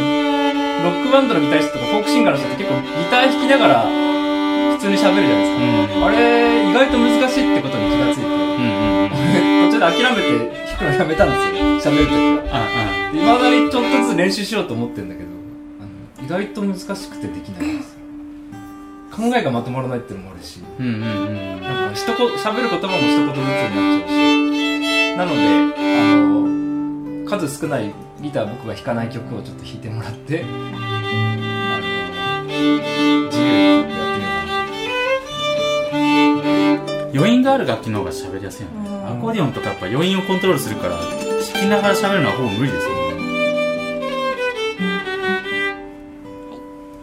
[0.84, 4.17] ロックバンドのギタリストとかフォークシンガーの人って結構ギター弾きながら
[4.76, 6.04] 普通に喋るじゃないですか、うん。
[6.04, 6.16] あれ
[6.70, 8.26] 意外と難しいってことに気がついて。
[8.26, 8.88] うんうん
[9.70, 10.28] 途中で諦めて
[10.66, 11.92] 弾くのやめたんですよ。
[11.92, 12.52] 喋るときは。
[12.52, 12.56] あ
[13.14, 15.28] いまだにちょっとずつ練習しようと思ってるんだけど
[16.24, 17.98] 意外と難しくてできないんですよ。
[19.10, 20.60] 考えがまとまらないっていうのもあるし。
[20.78, 21.04] うんうんうんう
[21.60, 21.60] ん。
[21.62, 23.66] なんか一言喋る言葉も一言ずつになっ
[23.98, 24.12] ちゃうし。
[25.16, 25.38] なので
[25.76, 25.82] あ
[26.16, 32.44] の数少ないギター僕が弾かない曲をちょっと弾いてもらってあの
[33.26, 33.97] 自由に
[37.14, 38.88] 余韻がある楽器の方が喋りやすいよね。
[38.88, 39.06] うん。
[39.08, 42.98] アコーディオンとかやっぱ余韻をコントロールするから弾きながら喋るのはほぼ無理ですよね。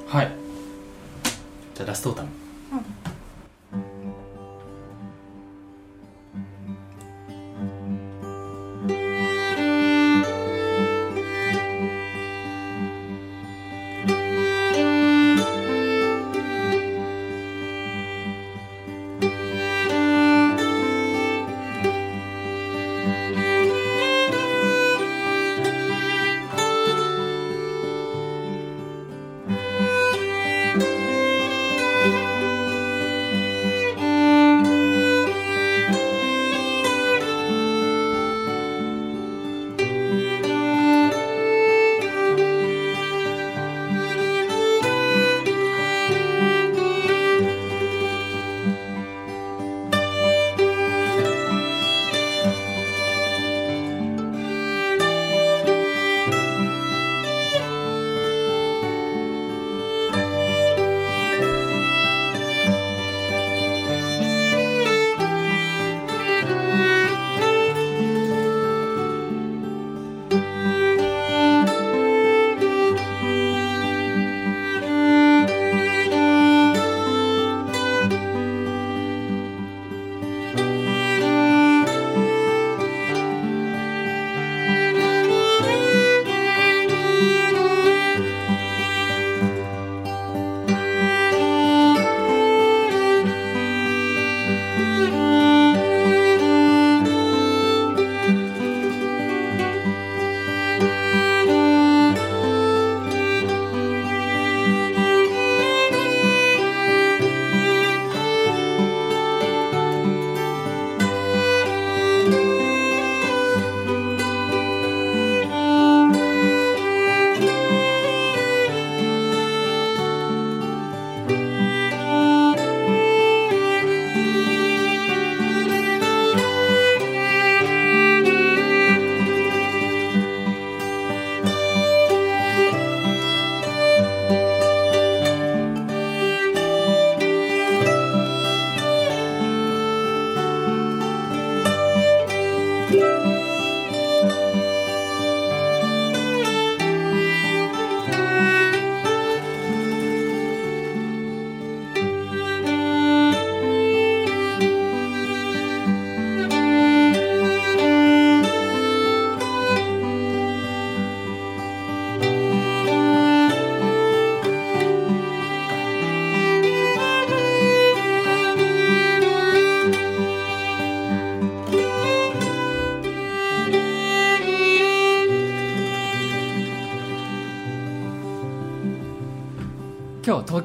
[0.08, 0.32] はい。
[1.76, 2.30] じゃあラストオータム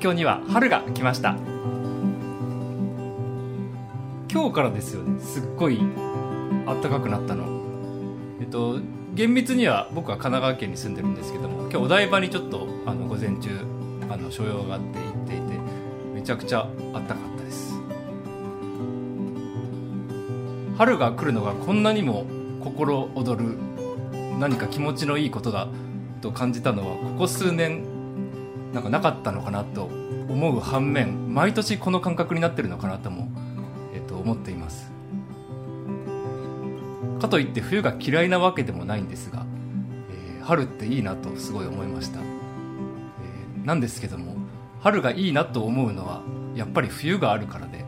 [0.01, 1.37] 京には春が来ました。
[4.33, 5.21] 今日からですよね。
[5.21, 5.79] すっごい
[6.67, 7.45] 暖かくなったの。
[8.41, 8.81] えっと
[9.15, 13.51] 厳密には僕は神奈川県に住んでるんですけども今日お台場にちょっとあの午前中
[14.09, 15.59] あの所用があって行っていて
[16.15, 17.75] めちゃくちゃ暖かかったです。
[20.79, 22.25] 春が来るのがこんなにも
[22.61, 23.59] 心躍る
[24.39, 25.69] 何か気持ちのいいことだ
[26.23, 27.85] と感じたのはここ数年
[28.73, 29.85] なんかなかったのかなと
[30.29, 33.29] 思う反面毎年この感覚になってるのかなとも、
[33.95, 34.91] えっと、思っています。
[37.21, 39.45] かといって冬が嫌いなわけでもないんですが、
[40.11, 44.37] えー春っていいなとすごい思いました、えーなんですけども
[44.81, 46.23] 春がいいなと思うのは
[46.57, 47.85] やっぱり冬があるからで、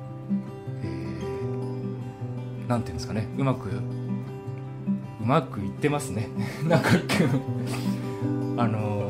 [0.82, 3.80] えーなんていうんですかねうまくう
[5.24, 6.28] まくいってますね。
[6.68, 6.90] なんか
[8.58, 9.01] あのー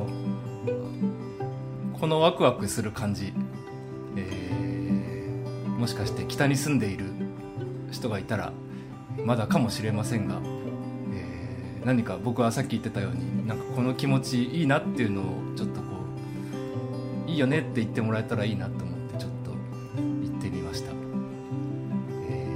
[2.03, 3.33] このワクワクする感じ、
[4.17, 7.05] えーもしかして北に住んでいる
[7.93, 8.53] 人がいたら
[9.25, 10.41] まだかもしれませんが、
[11.85, 15.87] 何か僕はさっき言ってたようになんかこの気持ちいいなっていうのをちょっとこ
[17.29, 19.53] ういいよねって言ってもらえたらいいなと思ってちょっと
[19.95, 20.91] 言ってみました、
[22.29, 22.49] え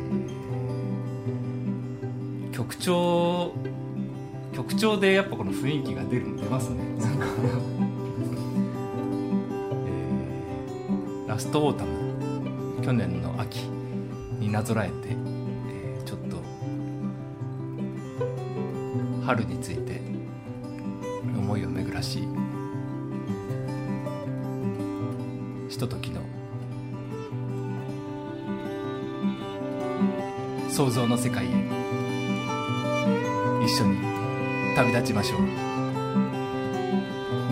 [2.51, 3.53] ー曲調
[4.53, 6.83] 曲調でやっぱこの雰囲気が出る出ますね。
[6.99, 7.27] なんか、
[11.37, 13.57] ラストオータム去年の秋
[14.41, 16.43] になぞらえて、えーちょっと
[19.27, 20.01] 春について
[21.37, 22.27] 思いを巡らし
[25.69, 26.23] ひとときの
[30.71, 31.49] 想像の世界へ
[33.63, 33.99] 一緒に
[34.75, 35.41] 旅立ちましょう。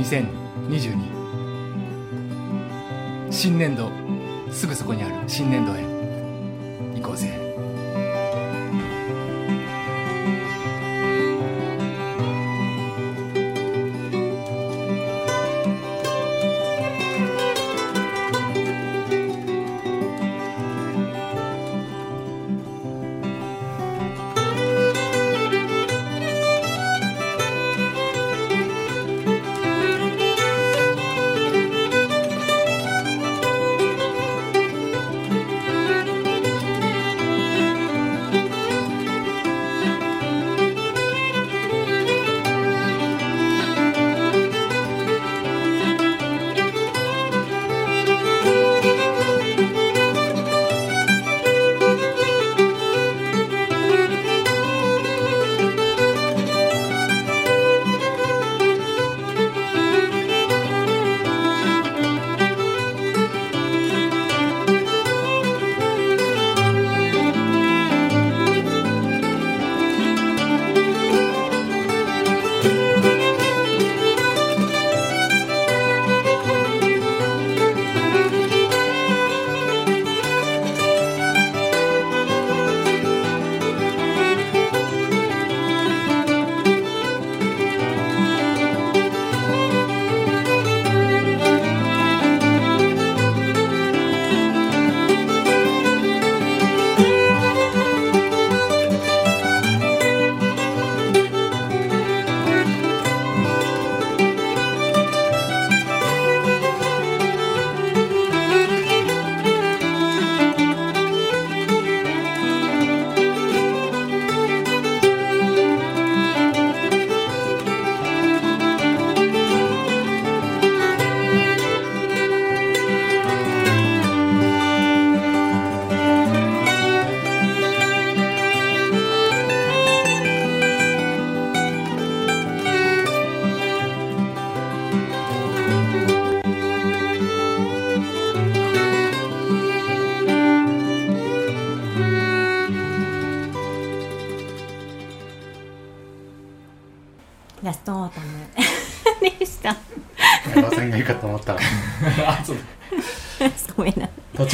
[0.01, 1.24] 2022
[3.45, 3.90] 新年度。
[4.51, 5.93] すぐそこにある新年度へ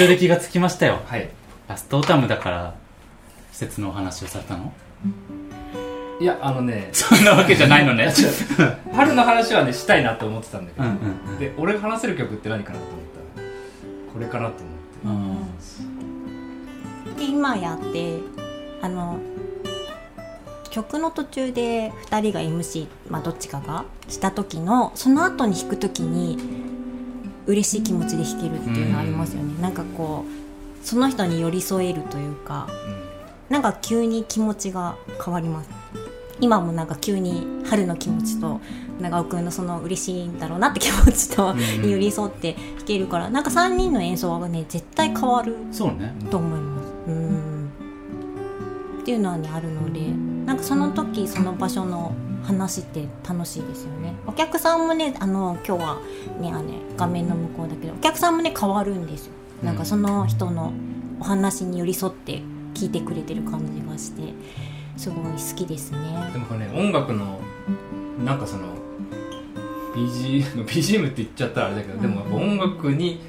[0.00, 1.02] 中で気がつきましたよ。
[1.04, 1.28] はい。
[1.68, 2.74] ラストオータムだから
[3.52, 4.72] 季節のお話をされたの？
[6.18, 8.10] いやあのねそんなわけじゃないのね。
[8.94, 11.38] 春の話はねしたいなと思ってたんだけど、うんうんうん。
[11.38, 12.98] で俺が話せる曲って何かなと思っ
[13.36, 13.48] たら
[14.14, 14.54] これかなと
[15.04, 15.46] 思って。
[17.10, 17.16] うん。
[17.16, 18.20] で今やって
[18.80, 19.18] あの
[20.70, 26.38] 曲の途中で2人が MC、まあ、どっちかがした時のその後に弾く時に
[27.50, 32.68] 嬉しい気持ちで弾けるっていうのありますよね、なんかこうその人に寄り添えるというか
[33.48, 35.70] なんか急に気持ちが変わります。
[36.40, 38.60] 今もなんか急に春の気持ちと
[38.98, 41.58] 長尾くんのその嬉しいんだろうなって気持ちとうん。
[41.82, 46.92] に寄り添って弾けるからなんか3人の演奏はね絶対変わると思います。
[47.08, 47.70] うん。
[49.00, 50.00] っていうのはねあるので
[50.46, 52.14] なんかその時その場所の
[52.50, 54.14] 話って楽しいですよね。
[54.26, 56.00] お客さんもねあの今日は
[56.40, 59.32] ねあのね画面の向こうだけどお客さんもね変わるんですよ。
[59.62, 60.72] なんかその人の
[61.20, 62.42] お話に寄り添って
[62.74, 64.32] 聞いてくれてる感じがして
[64.96, 65.98] すごい好きですね。
[66.32, 67.40] でもこれね音楽の
[68.24, 68.74] なんかその
[69.94, 73.20] BG BGM って言っちゃったらあれだけど、でもやっぱ音楽に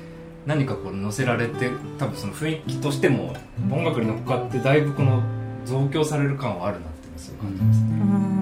[0.46, 1.70] 何かこう乗せられて
[2.00, 3.36] 多分その雰囲気としても
[3.72, 5.22] 音楽に乗っかってだいぶこの
[5.66, 8.41] 増強される感はあるなってすごい感じますね、うん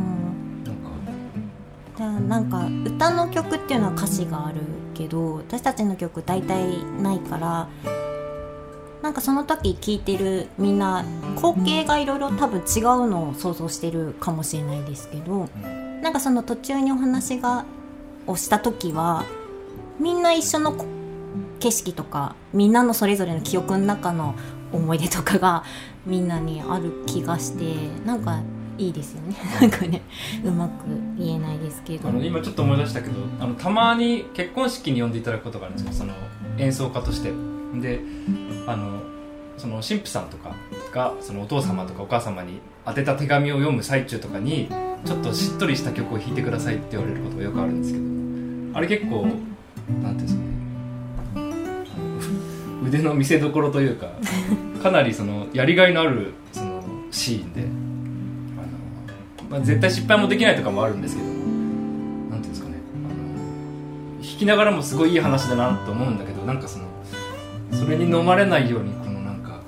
[2.00, 4.62] なんなんか歌の曲っていうのは歌詞がある
[4.93, 7.68] けど私たちの曲大体ないから
[9.02, 15.47] なんかその時聞いてるみんな光景がいろいろ多分違うのを想像してるかもしれないですけど、
[16.02, 17.64] なんかその途中にお話が
[18.28, 19.24] をした時は
[20.00, 20.76] みんな一緒の
[21.60, 24.36] 景色とかみんなのそれぞれの記憶の中の
[24.74, 25.64] 思い出とかが
[26.06, 27.76] みんなにある気がして
[28.06, 28.41] なんか
[28.80, 29.36] いいですよね。
[29.60, 30.02] なんかね
[30.44, 30.86] うまく
[31.18, 32.08] 言えないですけど。
[32.08, 35.94] あの今ちょっと思い出したけどあのたまに結婚式に呼んでいただくことがあるんですよ。
[35.94, 36.14] その
[36.58, 37.32] 演奏家として。
[37.76, 38.00] で
[38.66, 39.02] あの
[39.58, 40.56] その神父さんとか
[40.92, 44.70] がそのお父様とかお母様に宛てた手紙を読む最中とかに
[45.06, 48.78] ちょっとしっとりした曲を弾いてくださいって言われることがよくあるんですけど。
[48.78, 49.28] あれ結構
[50.02, 50.50] なんていうんですかね。
[52.88, 54.08] 腕の見せどころというか
[54.82, 57.89] かなりそのやりがいのあるそのシーンで
[59.50, 61.47] まあ、絶対失敗もできないとかもあるんですけどなんてい
[62.36, 62.76] うんですかね。
[63.06, 66.86] あの弾きながらもすごいいい話だなと思うんだけどなんかその
[67.72, 69.62] それに飲まれないようにこのなんか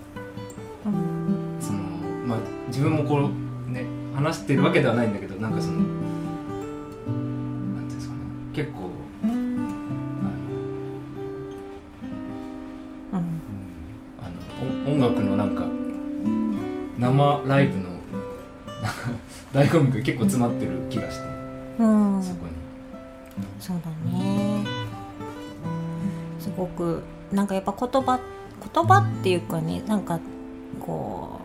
[1.59, 1.79] その
[2.27, 5.88] まあ自分もこうね話してるわけではないんだけどなんかそのなん
[7.88, 8.19] ていうんですかね。
[8.53, 8.91] 結構
[13.11, 13.17] あ
[14.29, 15.65] の音楽のなんか
[16.99, 19.09] 生ライブのなんか
[19.53, 21.23] 醍醐味が結構詰まってる気がして
[21.79, 22.23] うん。
[22.23, 22.51] そこに。
[23.59, 24.65] そうだね。
[26.39, 28.19] すごくなんかやっぱ言葉
[28.73, 30.19] 言葉っていうかねなんか
[30.79, 31.39] こ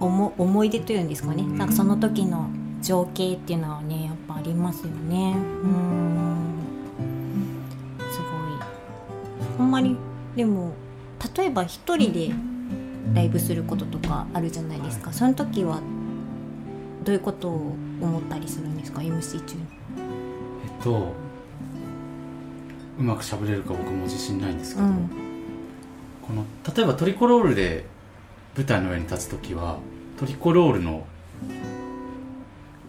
[0.00, 1.42] う思思い出というんですかね。
[1.42, 2.50] なんかその時の
[2.82, 5.34] 情景っていうのはねやっぱありますよね。
[5.36, 6.36] うん。
[8.10, 9.48] すごい。
[9.58, 9.96] ほんまに
[10.36, 10.72] でも
[11.36, 12.30] 例えば一人で
[13.14, 15.12] ライブすることとかあるじゃないですか。
[15.12, 15.80] その時は
[17.10, 19.56] どういうことを思ったりするんですか？MC 中。
[19.56, 19.62] に
[20.64, 21.12] えっと
[23.00, 25.10] うまくしゃべれるか僕も自信ないんですけど、うん。
[26.24, 27.84] この例えばトリコロールで
[28.56, 29.80] 舞台の上に立つ時は
[30.20, 31.04] トリコロールの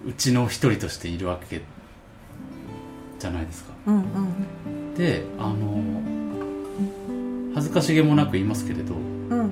[0.08, 1.64] うちの一人としているわけ
[3.18, 3.74] じゃないですか。
[3.88, 4.00] うんう
[4.70, 4.94] ん。
[4.94, 5.82] であの
[7.56, 9.52] 恥ずかしげもなく言いますけれどうん。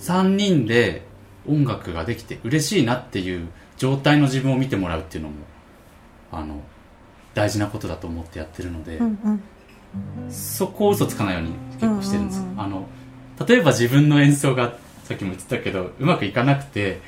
[0.00, 1.11] 3人で
[1.46, 5.34] 音楽ができて嬉しいなっていう状態の自分を見てもらうっていうのも
[6.30, 6.60] あの
[7.34, 9.42] 大事なことだと思ってやってるので、うんうん。
[10.30, 12.52] そこを嘘つかないように結構してるんです、うんうん。
[12.52, 12.88] うんあの
[13.46, 17.00] 例えば自分の演奏がさっきも言ってたけどうまくいかなくて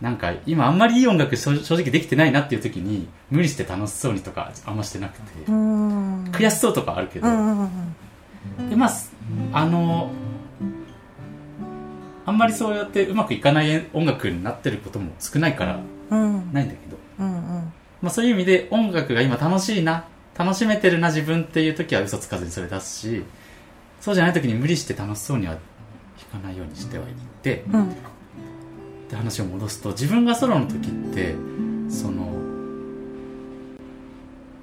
[0.00, 6.24] なんか今あんまりいい音楽正正直できてないなっていう時に無理して楽しそうにとかあんましてなくて、うん。
[6.26, 7.94] 悔しそうとかあるけど、うんうん
[8.58, 8.70] うん。
[8.70, 8.90] でまあ
[9.52, 10.10] あの
[12.28, 16.52] あんまりそうやってうまくいかない音楽になってることも少ないからうん。
[16.52, 17.72] ないんだけど、うんうん。
[18.02, 20.04] まあ、そういう意味で音楽が今楽しいな
[20.36, 23.24] 楽しめてるな自分っていう時は嘘つかずにそれ出すし
[24.00, 25.56] そうじゃない時に無理して楽しそうには
[26.32, 27.08] 弾かないようにしてはい
[27.42, 27.84] てうん。
[27.84, 27.86] っ
[29.08, 31.34] て話を戻すと自分がソロの時って
[31.88, 32.28] その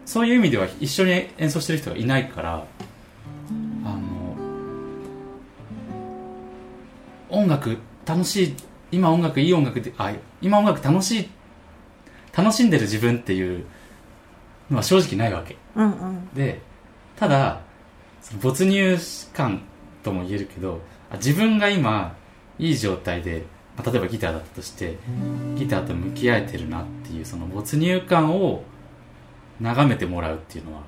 [0.05, 2.67] そういう意味では一緒に演奏してる人がいないから
[7.35, 8.55] 音楽楽しい
[8.91, 11.29] 今音楽いい音楽であ今音楽楽しい
[12.35, 13.65] 楽しんでる自分っていう
[14.69, 15.57] のは正直ないわけ。
[15.75, 16.29] うんうん。
[16.33, 16.61] で
[17.15, 17.61] ただ
[18.21, 18.97] その没入
[19.33, 19.61] 感
[20.03, 20.81] とも言えるけど
[21.11, 22.15] あ自分が今
[22.57, 23.43] いい状態で、
[23.77, 24.97] まあ例えばギターだったとして
[25.55, 28.63] ギターと向き合えてるなっていうその没入感を
[29.59, 30.81] 眺めてもらうっていうのは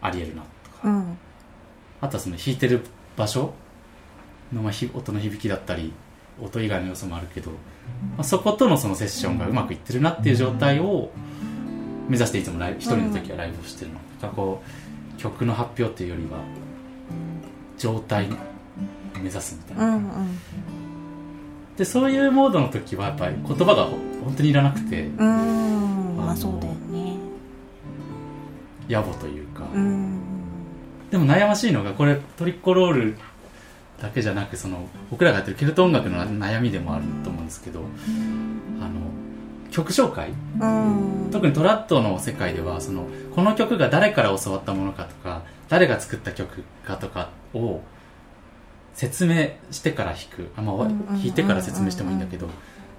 [0.00, 1.18] ありえるなとか、うん。
[2.00, 2.84] あとはその弾いてる
[3.16, 3.52] 場所
[4.52, 5.92] の、まあ、ひ音の響きだったり
[6.40, 7.56] 音以外の要素もあるけど、ま
[8.18, 11.10] あ、そことのそのセッションがうまくいってるなっていう状態を
[12.08, 16.38] 目指していつもライブ一人の時はライブをしてるの、だからこう曲の発表っていうよりは
[17.76, 18.28] 状態
[19.14, 20.38] 目指すみたいな、うんうん。
[21.76, 26.16] でそういうモードの時はやっぱり言葉がほ本当にいらなくてうん。
[26.16, 27.16] まあそうだよね。
[28.88, 30.20] 野暮というか、うん。
[31.10, 33.16] でも悩ましいのがこれトリコロール
[34.00, 37.80] だけじゃなくその僕らがやってるケルト音楽の悩みでもあると思うんですけど
[38.80, 39.08] あの
[39.70, 40.30] 曲紹介。
[40.60, 41.28] うん。
[41.30, 47.80] 特にトラットの世界ではそのこの曲が誰から教わったものかとか誰が作った曲かとかを
[48.94, 50.50] 説明してから弾く。
[50.56, 52.50] あ、まあ弾いてから説明してもいいんだけどっ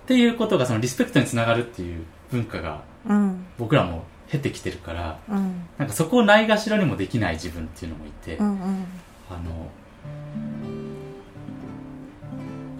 [0.07, 3.45] ていうことがそのリスペクトにつながるっていう文化がうん。
[3.57, 5.67] 僕らも経てきてるからうん。
[5.77, 8.85] なんかそこをないがしろにもできない自分っていうのもいて、うんうん。
[9.29, 9.69] あの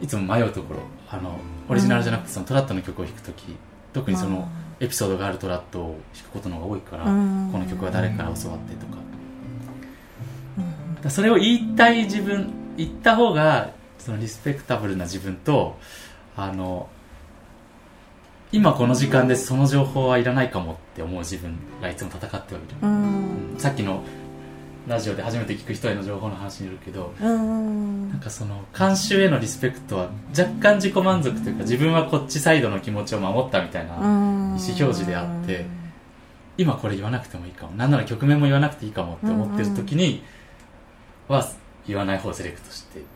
[0.01, 3.43] いつも迷うところあのオリジナルじゃなくてそのトラットの曲を弾くとき
[3.93, 4.47] 特にその
[4.79, 7.49] エピソードがあるトラットを弾くことの方が多いから、うん。
[7.51, 8.97] この曲は誰から教わってとか。
[11.09, 15.77] それを言いたい自分行った方がそのリスペクタブルな自分と
[16.35, 16.89] あの
[18.51, 23.55] 今この時間でその情報はいらないかもって思う自分がいつも戦ってはいる、ううん。
[23.55, 23.59] ん。
[23.59, 24.03] さっきの
[24.89, 28.09] ラジオで初めて聞く人への情報の話にいるけどうん。
[28.09, 34.07] なんかその監修へのリスペクトは若干自己満足というか自分はこっちサイドの気持ちを守ったみたいな、意思
[34.49, 35.65] 表示であって
[36.57, 37.73] 今これ言わなくてもいいかも。
[37.77, 40.23] なんなら曲名も言わなくていいかもって思ってる時に
[41.27, 41.47] は
[41.87, 43.07] 言わない方をセレクトしている。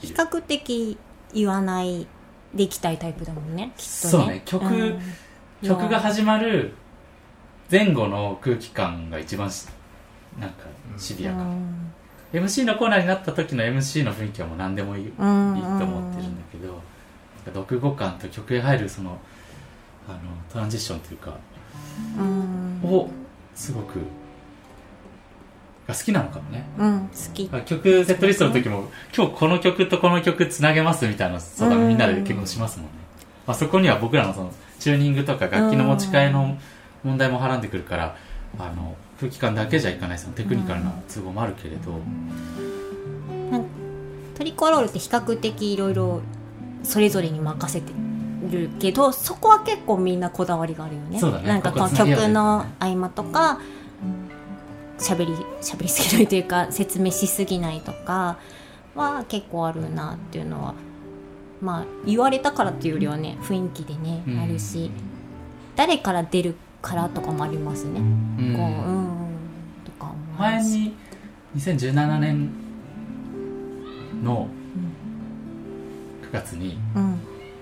[0.00, 0.98] 比較的
[1.32, 2.08] 言わない
[2.52, 4.10] でいきたいタイプだもんねきっとね。
[4.10, 4.42] そうね。
[4.44, 5.00] 曲うん。
[5.62, 6.74] 曲が始まる
[7.70, 9.66] 前後の空気感が一番し
[10.38, 10.64] なんか
[10.96, 11.56] シビアかも、
[12.32, 15.56] MC のコーナーになった時の MC の雰囲気はもう何でもいい,、うん。
[15.56, 16.80] いいと思ってるんだけど、なんか
[17.60, 19.18] 読語感と曲へ入るその
[20.08, 20.18] あの
[20.52, 21.36] トランジッションというか
[22.18, 22.80] うん。
[22.84, 23.08] を
[23.54, 24.00] すごく
[25.86, 26.66] が好きなのかもね。
[26.78, 27.48] うん好き。
[27.48, 32.92] 曲セットリストの時も今日この曲とこの曲つなげますみたいな相談みんなで結構しますもんね、
[33.46, 36.56] まあ、そこには僕らのそのチューニングとか楽器の持ち替えの
[37.04, 38.16] 問題もはらんでくるから
[38.58, 42.00] あの空気感だけじゃいかないそのテクニカルな都合もあるけれど、
[44.36, 46.20] トリコロールって比較的いろいろ
[46.82, 47.92] それぞれに任せて
[48.50, 51.18] るけどそこは結構みんなこだわりがあるよね。
[51.18, 51.48] そうだね。
[51.48, 53.60] なんかこの曲の合間とか
[54.98, 58.38] 喋り喋りすぎないというか説明しすぎないとか
[58.94, 60.74] は結構あるなっていうのは
[61.60, 64.38] まあ言われたからっていうよりはね雰囲気でね、うん。
[64.40, 64.90] あるし
[65.76, 66.54] 誰から出る
[66.84, 68.54] からとかもありますね、うん。
[68.54, 69.34] こううんうん
[69.86, 70.94] とか前に
[71.56, 72.50] 2017年
[74.22, 74.46] の
[76.30, 77.20] 9月にうん。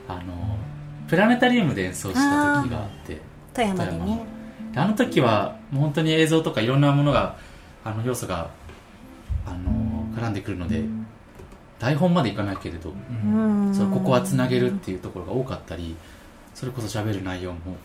[0.09, 0.59] あの
[1.07, 3.21] プラネタリウムで演奏した時があって
[3.55, 4.27] 富山でね。
[4.73, 7.37] であの時はもう本当に映像とかいろんなものが
[7.85, 8.51] あの要素が
[9.47, 10.83] あの絡んでくるので
[11.79, 13.73] 台本までいかないけれど、うん。
[13.73, 15.95] そうここはつなげるっていうところが多かったり
[16.55, 17.77] それこそ喋る内容も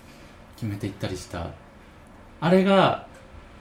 [0.57, 1.51] 決めていったりした。
[2.41, 3.07] あれが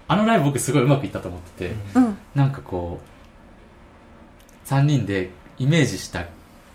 [0.09, 2.19] あのライブ僕すごいうまくいったと思ってて、うん。
[2.35, 3.01] なんかこ
[4.65, 6.27] う3人でイメージした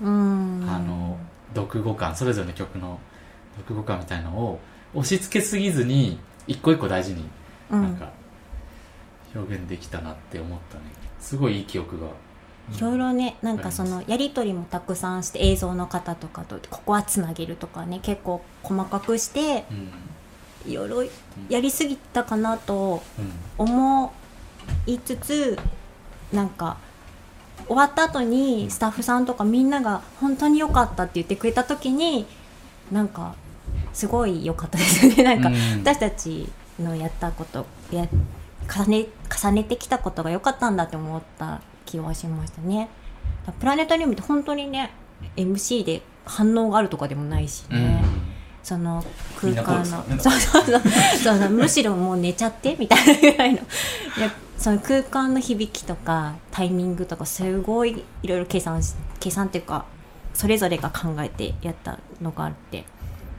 [0.02, 0.66] うん。
[0.70, 1.18] あの
[1.56, 3.00] 読語感それぞれの曲の
[3.58, 4.60] 読語感みたいのを
[4.94, 7.26] 押し付けすぎずに一個一個大事に
[7.72, 7.82] うん。
[7.82, 8.12] なんか
[9.34, 10.84] 表現できたなって思ったね。
[11.20, 12.08] すごいいい記憶が。
[12.78, 19.90] いろいろねなんかそのやり取りもたくさんして映像の方とかとここはつなげるとかね結構細かくしてうん
[20.66, 21.04] いろいろ
[21.50, 23.02] やりすぎたかなと
[23.60, 23.66] うん。
[23.66, 24.14] 思
[24.86, 25.60] いつつ
[26.32, 26.78] なんか
[27.68, 32.26] 終わった後にスタッフさんとかみんなが本当に良かったって言ってくれた時に
[32.92, 33.36] なんか
[33.94, 35.24] すごい良かったですよね。
[35.24, 35.56] なんかうん。
[35.82, 38.08] 私たちのやったことや
[38.68, 39.08] 重ね
[39.44, 42.90] 重ねてきたことが良かったんだって思った気はしましたね。
[43.60, 44.92] プラネタリウムって本当にね
[45.36, 48.04] MC で反応があるとかでもないしね、
[48.64, 49.04] その
[49.40, 49.84] 空間の、
[50.20, 51.40] そうそうそうそう。
[51.40, 53.22] そうむしろもう寝ちゃってみたいな。
[53.22, 53.62] ぐらいのい
[54.20, 59.86] やその空間の響きとかタイミングとかすごいいろいろ計算し計算っていうか
[60.36, 62.86] それぞれが考えてやったのがあって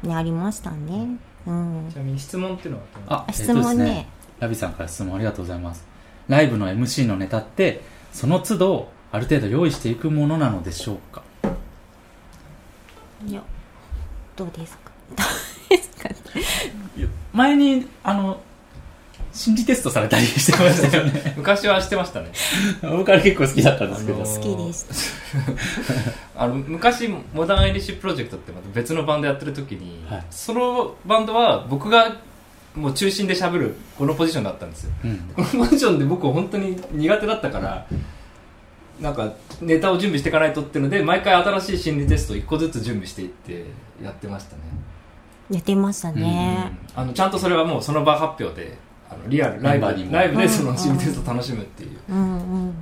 [0.02, 1.16] ねありましたね。
[1.46, 1.88] うん。
[1.92, 4.08] ちなみに質問っていうのはああ質問ね,、えね
[4.40, 5.84] ラビさんから質問ありがとうございます。
[6.28, 11.22] ライブの MC のネタってその都度ある程度用意していくものなのでしょうか？
[13.26, 13.42] いや
[14.36, 14.91] どうですか？
[17.32, 18.40] 前にあの
[19.32, 21.34] 心理テストされたりしてましたよね。
[21.38, 22.32] 昔はしてましたね。
[22.82, 24.94] 僕あれ結構好きだったんですけど、あのー好きでした。
[26.44, 30.24] あの昔モダンアイリッシュプロジェクトってまた別のバンドやってる時に、はい。
[30.30, 32.16] そのバンドは僕が
[32.74, 34.90] もう中心で喋るこのポジションだったんですよ。
[35.04, 35.16] うん。
[35.34, 37.86] このポジションで僕は本当に苦手だったから
[39.00, 43.64] なんかネタを準備していかないとっていうので毎回新しい心理テストを1個ずつ準備していって
[44.02, 44.62] やってましたね、
[45.50, 48.78] やってましたね、あのちゃんとそれはもうその場発表で
[49.10, 52.36] あのリアルライブライブでそうんの心理テストを楽しむっていう、うん、うんう
[52.68, 52.72] ん。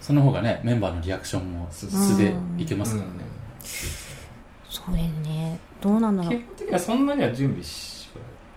[0.00, 3.12] その方がねメンバーのリアクションも素でいけますからね、
[4.68, 5.58] そうですね。
[5.80, 6.32] どうなんだろう。
[6.32, 8.08] 基本的にはそんなには準備し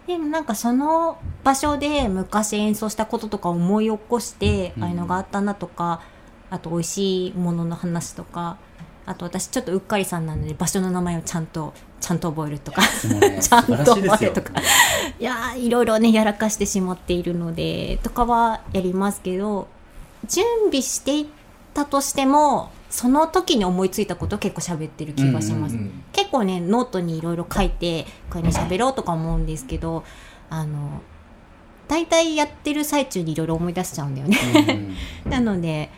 [0.05, 4.83] でもなんかその場所で昔演奏したこととか思い起こして、うん。
[4.83, 6.01] ああいうのがあったなとか
[6.49, 8.57] あと美味しいものの話とか
[9.05, 11.73] あと私ちょっとうっかりさんなので場所の名前をちゃんと
[12.03, 12.81] ちゃんと覚えるとか。
[12.81, 14.51] ちゃんと覚えるとか。
[15.19, 19.69] いや ーいろいろねやらかしてしまっているのでとかはやりますけど
[20.27, 21.25] 準備していっ
[21.73, 30.03] たとしてもその時に思いついたことを結構喋ってる気がします、うん結構ねノートにいろいろ書いてこれね喋ろうとか思うんですけど
[30.49, 31.01] あの
[31.87, 34.95] 大体やってる最中にいろいろ思い出しちゃうんだよね。
[35.25, 35.29] うん。
[35.29, 35.91] なので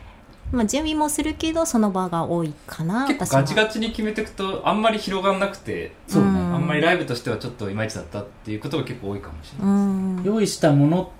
[0.52, 6.30] まあ、準備もするけどその場が多いかな結構ガチガチに決めていくとあんまり広がんなくてそうね。
[6.30, 6.54] うん。
[6.54, 10.22] あんまりライブとしてはちょっといまいちだったっていうことが結構多いかもしれうない、ん。
[10.24, 11.12] 用意したもの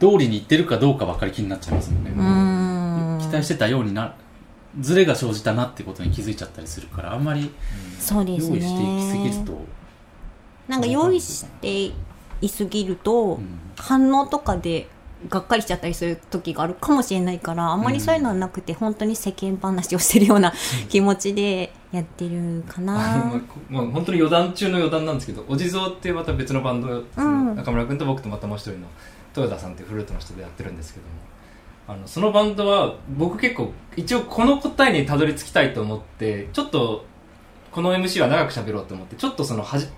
[0.00, 3.18] 通りにいってるかどうかばっかり気になっちゃいますもんね、うん。
[3.20, 4.14] 期待してたようにな
[4.80, 7.52] ズレが生じたなってことに気づいちゃったりするからあんまり
[8.00, 8.58] そうですね。
[8.58, 9.60] 用意していきすぎると、
[10.66, 11.92] なんか用意して
[12.40, 13.60] いすぎると、うん。
[13.76, 14.88] 反応とかで
[15.28, 20.52] がっかりしちゃったりする時があるかもしれないからあんまりそういうのはなくて、本当に世間話をしてるような
[20.88, 28.86] 気持ちでやってるかあなのまあ、本当に余談中の余談なんですけどお地蔵ってまた別のバンド、その中村君と僕とまたもう一人の
[29.36, 31.12] 豊田さんっていうフルートの人でやってるんですけども
[31.88, 37.04] あのそのバンドは僕結構一応この答えにたどり着きたいと思ってちょっと
[37.72, 39.88] この MC は長く喋ろうと思ってちょっとそのはじ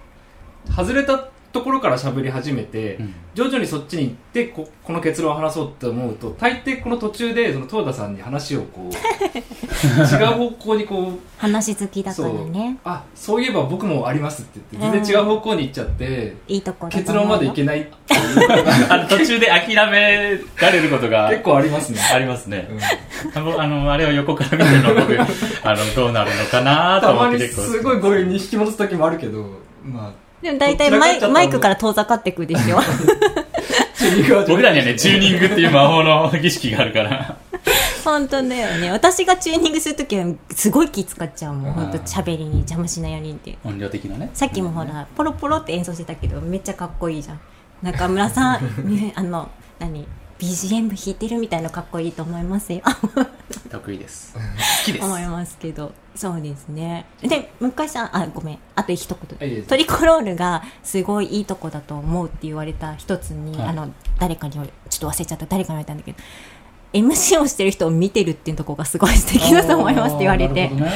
[0.71, 3.15] 外れたところから喋り始めて、うん。
[3.35, 8.93] 徐々にそっちに行ってここの結論を話そうって思うと大抵この途中でその豊田さんに話をこう
[10.15, 12.79] 違う方向にこう話好きだからね。
[12.85, 18.21] あそういえば僕もありますって言って全然違う方向に行っちゃって、いいとこ結論までいけないっていう。
[18.89, 22.69] あの途中で諦められることが結構ありますね、ありますね。
[22.71, 27.63] うん、あのあのあれを横から見てるの僕あのどうなるのかなと思って結構。
[27.63, 29.45] すごい強引に引き戻す時もあるけど
[29.85, 32.79] まあでも大体マイマイクから遠ざかってくでしょ。
[33.97, 37.39] チューニングは僕らにはね チューニングっていう魔法の儀式があるから。
[38.05, 38.93] 本当だよね。
[38.93, 41.73] 私がチューニングするときはすごい気使っちゃうもん。
[41.73, 43.57] 本当喋りに邪魔しないようにって。
[43.65, 44.29] 音量的なね。
[44.35, 47.41] さっきもほらポロポロって演奏してたけどめっちゃかっこいいじゃん。
[47.83, 48.61] 中村さん、
[48.95, 50.07] ね、あの何？
[50.45, 52.83] BGM 弾いてるみたいのかっこいいと思いますよ。
[53.71, 54.35] 得意です。
[54.37, 54.41] 好
[54.85, 55.05] きです。
[55.05, 55.93] 思いますけど。
[56.15, 57.07] そうですね。
[57.23, 58.59] で昔さんあごめん。
[58.75, 63.69] あと一言トリコロールがすごいいいとこだと思うって言われた一つに、はい。
[63.69, 64.67] あの誰かにちょっ
[64.99, 66.19] と忘れちゃった誰かに言われたんだけど
[66.93, 70.69] MC をしてる人を見てるっていうところがすごい素敵だと思いますって言われて。
[70.69, 70.93] ね。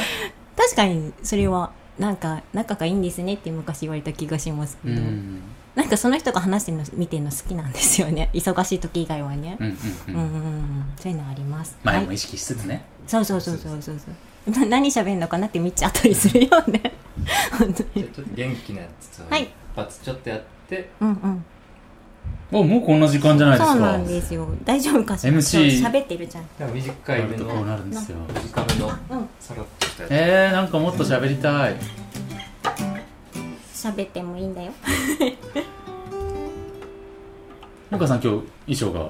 [0.55, 5.41] 確かにそれはなんか仲がいいんですねって昔言われた気がしますけど、うん
[5.79, 8.29] なんかその人が話してるの見てるの好きなんですよね。
[8.35, 9.55] 忙しい時以外はね。
[9.61, 9.77] うんうんう
[10.07, 10.85] うんんうんうん。
[10.99, 11.77] そういうのあります。
[11.85, 12.83] はい前も意識しつつね。
[13.07, 14.59] そうそうそうそうそうそう。
[14.59, 16.81] な何喋るのかなって見ちゃったりするよね。
[17.57, 18.03] 本当に。
[18.03, 19.43] ちょっと元気なやつをはい。
[19.43, 21.45] 一発ちょっとやって、うんうん。
[22.51, 23.73] おもうこんな時間じゃないですか。
[23.73, 24.49] そうなんですよ。
[24.65, 26.43] 大丈夫かしら？MC そう喋ってるじゃん。
[26.59, 28.17] でも短いめのこうなるんですよ。
[28.35, 29.29] 短めのうん。
[29.39, 31.75] さらっとしたやつ、えー、なんかもっと喋りたい
[33.79, 34.73] 喋ってもいいんだよ。
[37.91, 38.33] 岡さん今
[38.67, 39.09] 日衣装が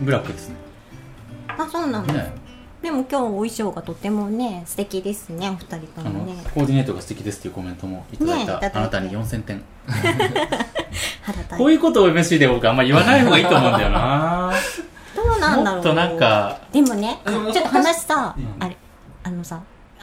[0.00, 0.54] ブラックですね。
[1.48, 2.32] あそうなんだ、ね。
[2.80, 6.34] でも今日お衣装がとてもね素敵ですねお二人ともね。
[6.54, 9.64] コーディネートが素敵ですっていうコメントもいただいた、ねあなたに4000点。
[11.58, 14.52] こういうことを MC で僕あんま言わない方がいいと思うんだよな。
[15.16, 15.74] どうなんだろう。
[15.76, 18.62] もっとなんかでもねでもちょっと話さ、うん。
[18.64, 18.76] あれ
[19.24, 19.60] あのさ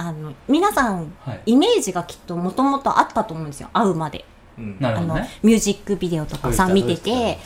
[0.08, 1.42] あの皆さんはい。
[1.46, 3.70] イメージがきっともともとあったと思うんですよ。
[3.74, 4.26] 会うまで、
[4.58, 4.78] うん。
[4.82, 7.40] あのねミュージックビデオとかさ見ててね。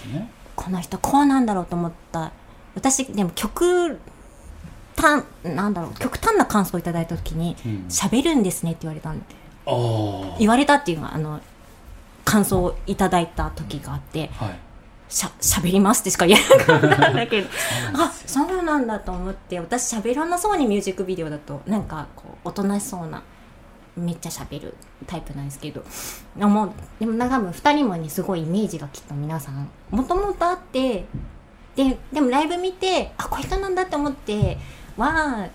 [0.56, 2.32] この人こうなんだろうと思った。
[2.76, 4.00] 私でも曲
[4.96, 9.18] 単なんだろう極端な感想をいただいた時にうん「喋るんですね」って言われたんあ
[9.68, 11.40] あ言われたっていうのはあの
[12.24, 14.30] 感想をいただいた時があって。
[14.34, 14.60] はい
[15.10, 17.50] 「しゃ喋ります」ってしか言えなかったんだけど。
[17.94, 23.24] あそうなんだと思って私喋らなそうにミュージックビデオだとなんかこうおとなしそうな
[23.96, 24.76] めっちゃ喋る
[25.08, 25.84] タイプなんですけど。
[26.36, 31.06] でもでも多分2人もねすごいイメージがきっと皆さんもともとあって
[31.76, 34.58] ででもライブ見てあこういう人なんだって思って
[34.98, 35.48] は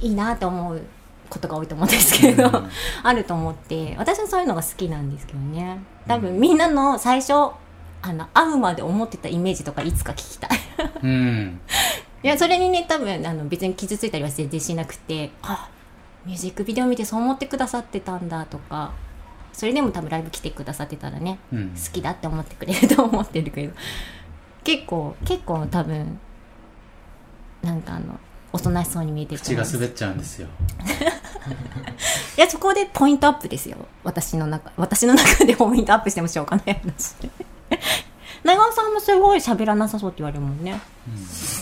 [0.00, 0.82] いいなって思う
[1.28, 2.70] ことが多いと思うんですけど、うん。
[3.02, 5.80] あると思って私はそういうのが好きなんですけどね。
[6.06, 7.50] 多分みんなの最初
[8.06, 10.50] あの会うまで思ってたイメージとかいつか聞きたい。
[11.02, 11.60] うん。
[12.22, 15.68] いやそれにね多分あの別に傷ついたりは全然しなくてあ
[16.24, 18.92] ミュージックビデオ見てそう思ってくださってたんだとか
[19.52, 21.70] それでも多分ライブ来てくださってたらねうん。
[21.70, 23.74] 好きだって思ってくれると思ってるけど
[24.64, 26.18] 結構結構多分
[27.62, 28.18] なんかあの
[28.52, 30.48] おとなしそうに見えてると口が滑っちゃうんですよ。
[32.36, 33.76] いやそこでポイントアップですよ。
[34.02, 37.14] 私の中私の中でポイントアップしてもしょうがない話
[38.44, 40.80] 長尾さんもすごい喋らなさそうって言われるもんね。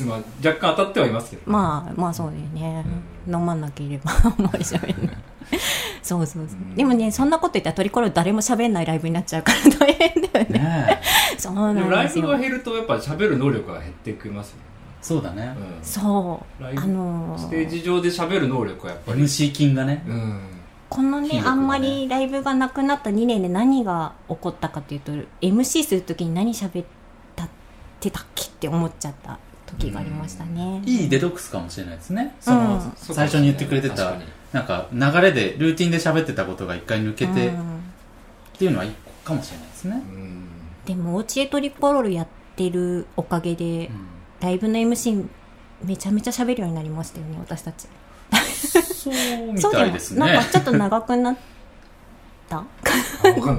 [0.06, 2.84] まあ、若干当たってはいますけど、まあまあそうだよね、
[3.26, 5.16] 飲まなければあんまり喋んない
[6.02, 6.74] そうそうそう、ん。
[6.74, 10.58] でもねそんなこと言ったらトリコロール誰も喋んないライブになっちゃうから大変だよね。
[10.58, 11.00] ね
[11.34, 11.38] え。
[11.40, 14.62] そうなんでもライブが減るとやっぱ喋る能力が減ってきますよね、
[15.00, 15.54] そうだね。
[15.56, 15.84] うん。
[15.84, 16.62] そう。
[16.62, 17.38] ライブあのー。
[17.38, 20.04] ステージ上で喋る能力はやっぱり、MC 金がね。
[20.06, 20.40] うん、
[20.94, 21.42] このねね。
[21.44, 26.86] あんまりライブがなくなった2年で何が起こったかというと MC する時に何喋っ
[27.34, 27.48] たっ
[27.98, 30.82] てたっけって思っちゃった時がありましたね。
[30.84, 32.36] いいデトックスかもしれないですね。
[32.40, 34.14] その、うん最初に言ってくれてた
[34.52, 37.82] なんか流れでルーティンで喋ってたことが一回抜けて、っうん。
[38.56, 40.48] ていうのは一個かもしれないですね、うん。
[40.86, 44.06] でもオーチエトリコロールやってるおかげで、うん。
[44.40, 45.26] ライブの MC
[45.82, 47.88] めちゃめちゃ喋るようになりましたよね私たち
[48.66, 50.20] そうみたいですね。
[50.20, 51.36] なんかちょっと長くなっ
[52.48, 52.58] た？
[52.58, 53.52] あわか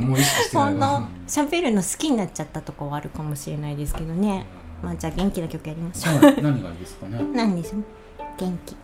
[0.70, 4.46] んな喋るの好きになっちゃったとこはあるかもしれないですけどね。
[4.84, 6.16] まあじゃあ元気な曲やりましょう。
[6.18, 6.42] はい。
[6.42, 7.20] 何がいいですかね？
[7.34, 7.84] 何でしょう？
[8.38, 8.76] 元気。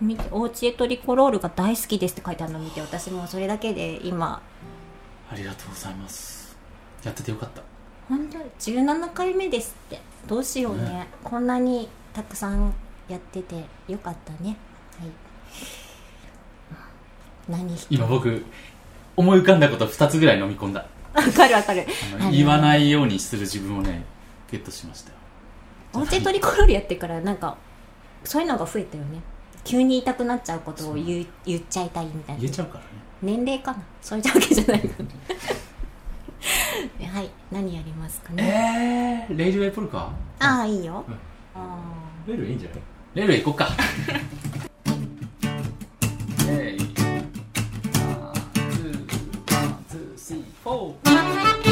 [0.00, 4.42] 見ておうちエトリコロールが大好きですって書いてあるの見て私もそれだけで今。
[5.30, 6.56] ありがとうございます。
[7.04, 7.62] やっててよかった。
[8.08, 10.00] 本当？17回目ですって。
[10.26, 10.82] どうしようね。
[10.82, 11.06] ね。
[11.22, 12.74] こんなにたくさん
[13.08, 14.56] やっててよかったね。
[14.98, 15.08] はい。
[17.48, 18.44] 何して今僕
[19.16, 20.86] 思い浮かんだこと2つぐらい飲み込んだ。
[21.14, 21.84] わかるわかる。
[22.30, 24.04] 言わないようにする自分をね
[24.50, 25.16] ゲットしましたよ。
[25.94, 27.56] おうちエトリコロールやってからなんか
[28.24, 29.20] そういうのが増えたよね。
[29.64, 32.40] 急に言いたくなっちゃうことを言う言っちゃいたいみたいな。
[32.40, 32.90] 言えちゃうからね。
[33.22, 33.78] 年齢かな？
[34.00, 35.08] そういうわけじゃないかな
[37.12, 37.30] はい。
[37.50, 39.26] 何やりますかね？
[39.30, 40.10] えー、レイルウェイポルカ？
[40.40, 41.14] ああいいよ、うん。
[41.54, 41.78] あ
[42.26, 42.78] レールいいんじゃない？
[43.14, 43.68] レイル行こうか。
[46.48, 46.82] えい
[49.50, 51.71] ワンツー。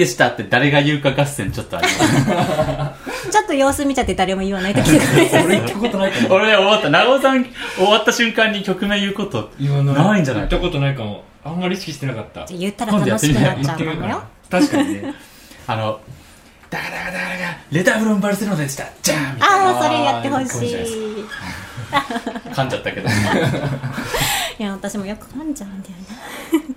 [0.00, 3.30] でした」って誰が言うか合戦ちょっとあります。
[3.30, 6.34] ちょっと様子見ちゃって誰も言わない時がある俺言ったことないかも。
[6.34, 6.90] 俺ね終わった。
[6.90, 7.44] 長尾さん
[7.76, 10.04] 終わった瞬間に曲名言うこと言わない。
[10.04, 11.22] ないんじゃない言ったことないかも。
[11.44, 12.44] あんまり意識してなかった。
[12.50, 15.14] 言ったら楽しくなっちゃうかもよ確かにね
[15.66, 16.00] あの
[16.70, 20.76] 「ダガダガダガダガレターフロンバルセロナでしたじゃーん!」みたいなああそれやってほしい
[22.52, 25.94] 噛んじゃったけどいや私もよく噛んじゃうんだよ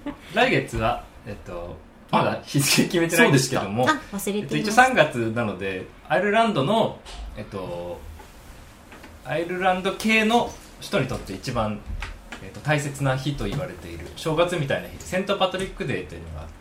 [0.06, 1.76] ね来月はえっと
[2.14, 3.90] まだ日付決めてないんですけども。
[3.90, 4.82] あ忘れえってと、一応いました。
[4.84, 7.00] 3月なのでアイルランドの
[7.36, 8.00] えっと
[9.26, 11.80] アイルランド系の人にとって一番、
[12.44, 16.54] えっと、大切な日と言われている正月みたいな日セント・パトリック・デーというのがあって、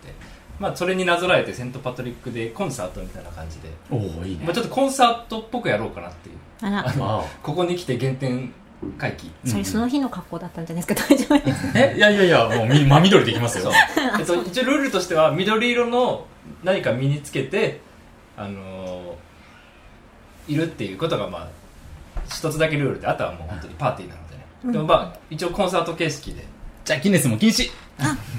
[0.61, 4.45] まあ、それになぞらえてセント・パトリック・デーコンサートみたいな感じで、おおいいね。
[4.45, 6.37] まあ、ちょっとコンサートっぽくやろうかなっていう。
[6.63, 7.25] あ。
[7.43, 8.55] ここに来て原点
[8.99, 11.09] 回帰それその日の格好だったんじゃないですか。
[11.09, 11.79] 大丈夫です。
[11.79, 13.71] えいやいやいやもうみ真緑できますよ。
[14.19, 16.27] えっと、一応ルールとしては緑色の
[16.65, 17.81] 何か身につけて、
[18.37, 21.49] あのーいるっていうことがまあ
[22.29, 24.73] 一つだけルールであとはもう本当にパーティーなのでね、うん。
[24.73, 26.45] でもまあ一応コンサート形式で。
[26.85, 27.71] じゃあギネスも禁止。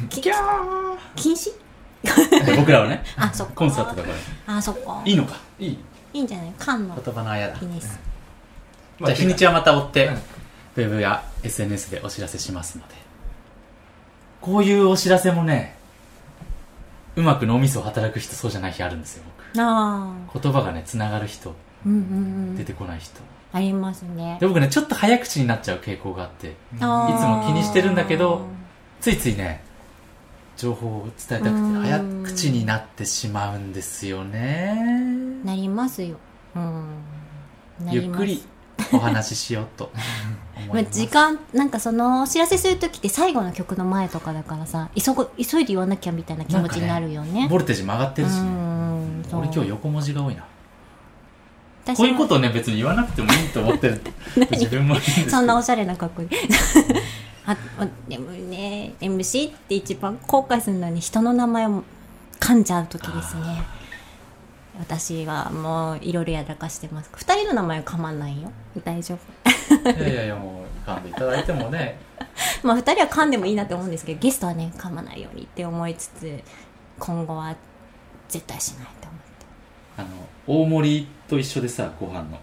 [0.10, 0.98] きキ ャー。
[1.16, 1.50] 禁止？
[2.58, 3.02] 僕らはね。
[3.16, 3.54] あそっか。
[3.56, 4.10] コンサートだか
[4.48, 4.58] ら。
[4.58, 5.02] あそっか。
[5.06, 5.38] いいのか。
[5.58, 5.70] いい、
[6.14, 6.54] いいんじゃない？
[6.60, 7.56] 缶の言葉のあやだ。
[7.58, 7.98] ギネス。
[9.00, 10.18] じゃあ日にちはまた追って、うん
[10.76, 12.96] ウェブや SNS でお知らせしますので。
[14.42, 15.78] こういうお知らせもね
[17.16, 20.42] うまく脳みそを働く人そうじゃない日あるんですよ僕。
[20.42, 21.56] 言葉がねつながる人
[21.86, 22.02] うんうんう
[22.52, 22.58] ん。
[22.58, 23.22] 出てこない人、
[23.54, 24.38] ありますね。
[24.42, 28.42] で僕ねちょっと早口になっちゃう傾向があっていつも気にしてるんだけど
[29.00, 29.64] ついついね
[30.58, 31.82] 情報を伝えたくてうん。
[31.82, 34.76] 早口になってしまうんですよね。
[35.46, 36.18] なりますよ。
[36.56, 36.86] うん。
[37.90, 38.44] ゆっくり
[38.94, 39.92] お話ししようと
[40.70, 47.48] 思ま時間なんかそのお知らせする時って最後の曲の前とかだからさ急ぐ急いで言わなきゃみたいな気持ちになるよね。
[47.50, 48.34] ボルテージも上がってるし。
[48.40, 48.54] うね
[49.32, 50.44] 俺今日横文字が多いな。
[51.86, 54.02] 私こういうこもとをね別に言わなくてもいいと思ってる。
[54.52, 54.96] 自分も
[55.28, 56.30] そんなおしゃれな格好。
[57.46, 57.58] あ
[58.08, 61.84] でもね MC って一番後悔するのに人の名前を
[62.40, 63.42] 噛んじゃう時ですね
[64.80, 67.10] 私はもういろいろやらかしてます。
[67.14, 68.52] 二人の名前は噛まないよ。
[68.84, 69.90] 大丈夫。
[69.92, 72.00] いやいやいやもう噛んでいただいてもね。
[72.64, 76.44] まあ二人は噛んでもいいなって思うんですけどゲストはね噛まないようにって思いつつ
[76.98, 77.56] 今後は
[78.30, 79.46] 絶対しないと思って。
[79.98, 80.08] あの
[80.64, 82.22] 大盛りと一緒でさご飯の。
[82.22, 82.38] あの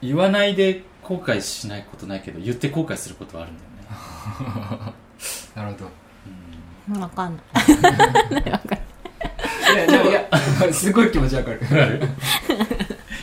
[0.00, 4.94] 言わないで後悔しないことないけど言って後悔することはあるんだよね。
[5.54, 5.90] なるほど。
[6.88, 7.00] うん。
[7.00, 8.40] 分かんない。
[8.48, 8.89] い
[9.76, 10.28] やでもいや
[10.72, 11.60] すごい気持ちわかる。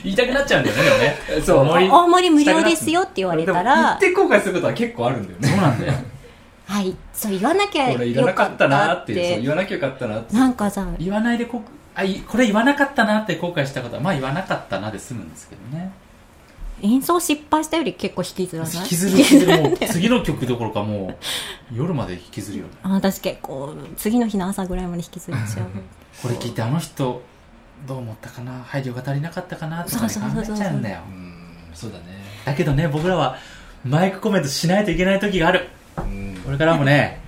[0.04, 1.42] 言いたくなっちゃうんだよねでもね。
[1.42, 1.58] そう。
[1.60, 5.48] 大盛り大盛り無料ですよって言われたでも言らって後悔することは結構あるんだよね。
[5.48, 5.94] そうなんだよ
[6.68, 6.96] はい。
[7.14, 10.36] そう言わなきゃこれ言わなかったなっていうそうよ言わなきゃよかったなって。
[10.36, 11.62] なんかさ言わないでこ
[11.96, 15.92] あいこれ言わなかったなって後悔したことはまあ言わなかったなで済むんですけどね
[16.82, 18.74] 演奏失敗したより結構引きずらない？
[18.76, 19.62] 引きずる引きずる。
[19.64, 21.18] もう 次の曲どころかも
[21.74, 22.72] う夜まで引きずるよね。
[22.84, 25.68] あ私結構次の日の朝ぐらいまで引きずっちゃう
[26.22, 27.22] これ聞いてあの人
[27.88, 28.64] どう思ったかな？
[28.66, 30.56] 配慮が足りなかったかなとか、ね、そうそうそうそう。
[30.56, 31.00] 考えちゃうんだよ。
[31.08, 31.34] うん
[31.74, 32.04] そうだね。
[32.46, 33.38] だけどね僕らは
[33.86, 35.68] マイクコメントしないといけない時がある。
[35.98, 36.40] うん。
[36.46, 37.20] これからもね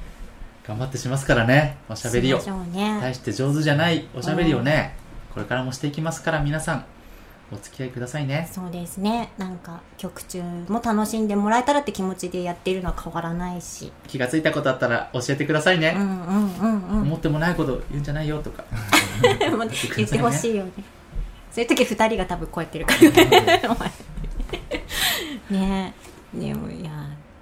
[0.67, 1.77] 頑張ってしますからね。
[1.89, 2.39] おしゃべりを。
[2.73, 2.99] ね。
[3.01, 4.95] 大して上手じゃないおしゃべりをね
[5.33, 6.85] これからもしていきますから皆さん
[7.51, 8.47] お付き合いくださいね。
[8.51, 9.31] そうですね。
[9.37, 13.91] なんか曲中も楽しんでもらえたらって気持ちでやってるのは変わらないし。
[14.07, 18.63] 気がついたことあったら教えてくださいね、うんうんうん思ってもないこと言うんじゃないよとか。
[19.97, 20.71] 言ってほしいよね。
[21.51, 23.01] そういう時二人が多分こうやってるから。
[25.49, 25.93] ね ね。
[26.33, 26.91] でもいや。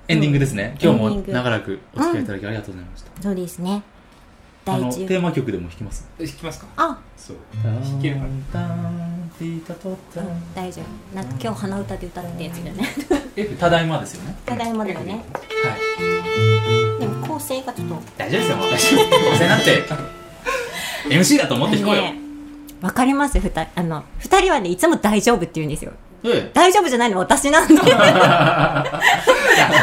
[0.07, 0.77] エンディングですね。
[0.81, 3.83] 今日も長らくお付き合いいただきありがとうございました、そうですね
[4.73, 6.07] あのテーマ曲でも弾きます？
[6.19, 6.67] え弾きますか？
[6.77, 6.97] あ。
[7.17, 7.37] そう。
[7.63, 11.15] 弾けるかなタンティタトタン大丈夫。
[11.15, 12.89] なんか今日鼻歌で歌ってやつだね。
[13.35, 14.35] F ただいまですよね。
[14.45, 15.13] ただいまだよね。
[15.13, 15.19] は
[16.97, 16.99] い。
[16.99, 18.01] でも構成がちょっと。
[18.17, 19.83] 大丈夫ですよもう大丈夫どうせなって
[21.15, 22.15] MC だと思って弾こうよ、ね
[22.81, 23.39] わかります？
[23.39, 25.93] ふたあの二人はねいつも大丈夫って言うんですよ
[26.33, 27.75] え大丈夫じゃないの私なんで。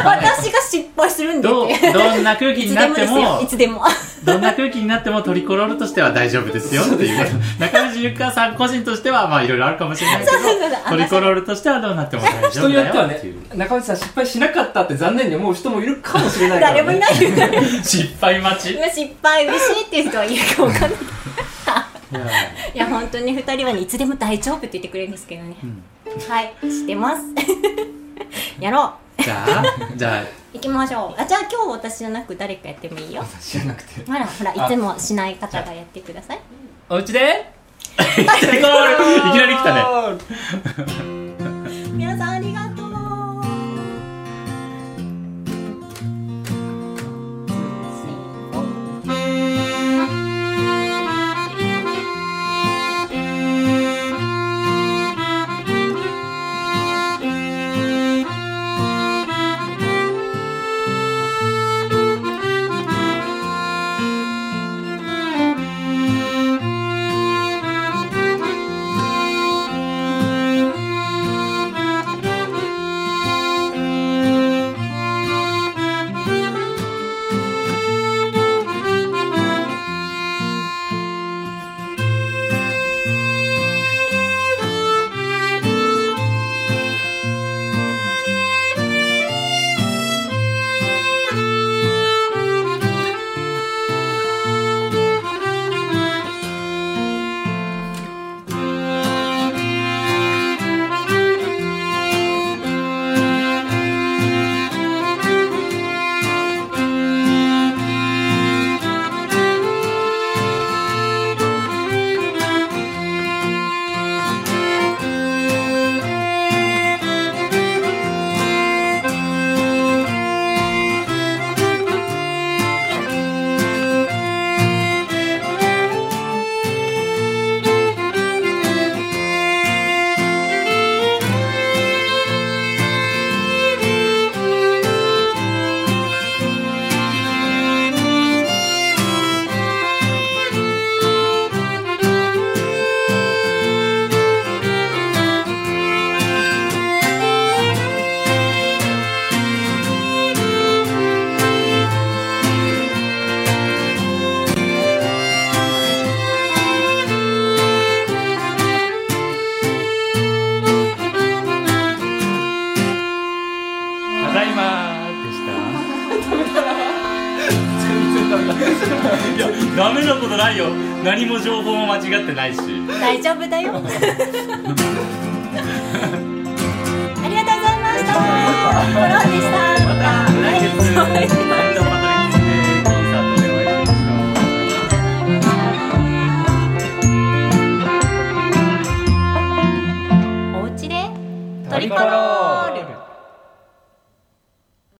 [0.05, 3.83] 私が失敗するんでどうどんな空気いになってつでもいつでも。
[4.23, 7.27] どんな空気になってもトリコロールとしては大丈夫ですよっていう。
[7.59, 10.69] 中西ゆかさん個人としてはまあいろいろあるかもしれないけそうそうそう。
[10.69, 13.21] どトリコロールとしてはどうなっても大丈人夫だによってはね
[13.55, 17.29] 中内さん失敗しなかったって残念に思う人もいるかもしれないから、ね、誰もいないよ
[17.83, 23.81] 失敗待ち失敗嬉しいっていう人はいるかわかんないーいや本当に二人はね。
[23.81, 25.83] いつでも大丈夫って言ってくれるんですけどね、ん
[26.27, 27.23] はい知ってます。
[28.59, 29.23] やろう。
[29.23, 29.63] じゃあ
[29.95, 30.23] じゃあ。
[30.53, 31.21] 行きましょう。
[31.21, 33.21] あじゃあ今日私じゃなく誰かやってもいいよ。
[33.21, 34.05] 私じゃなくて。
[34.05, 36.39] ほらほらいつもしない方がやってください。
[36.89, 37.51] お家で？
[37.95, 39.83] いきなり来たね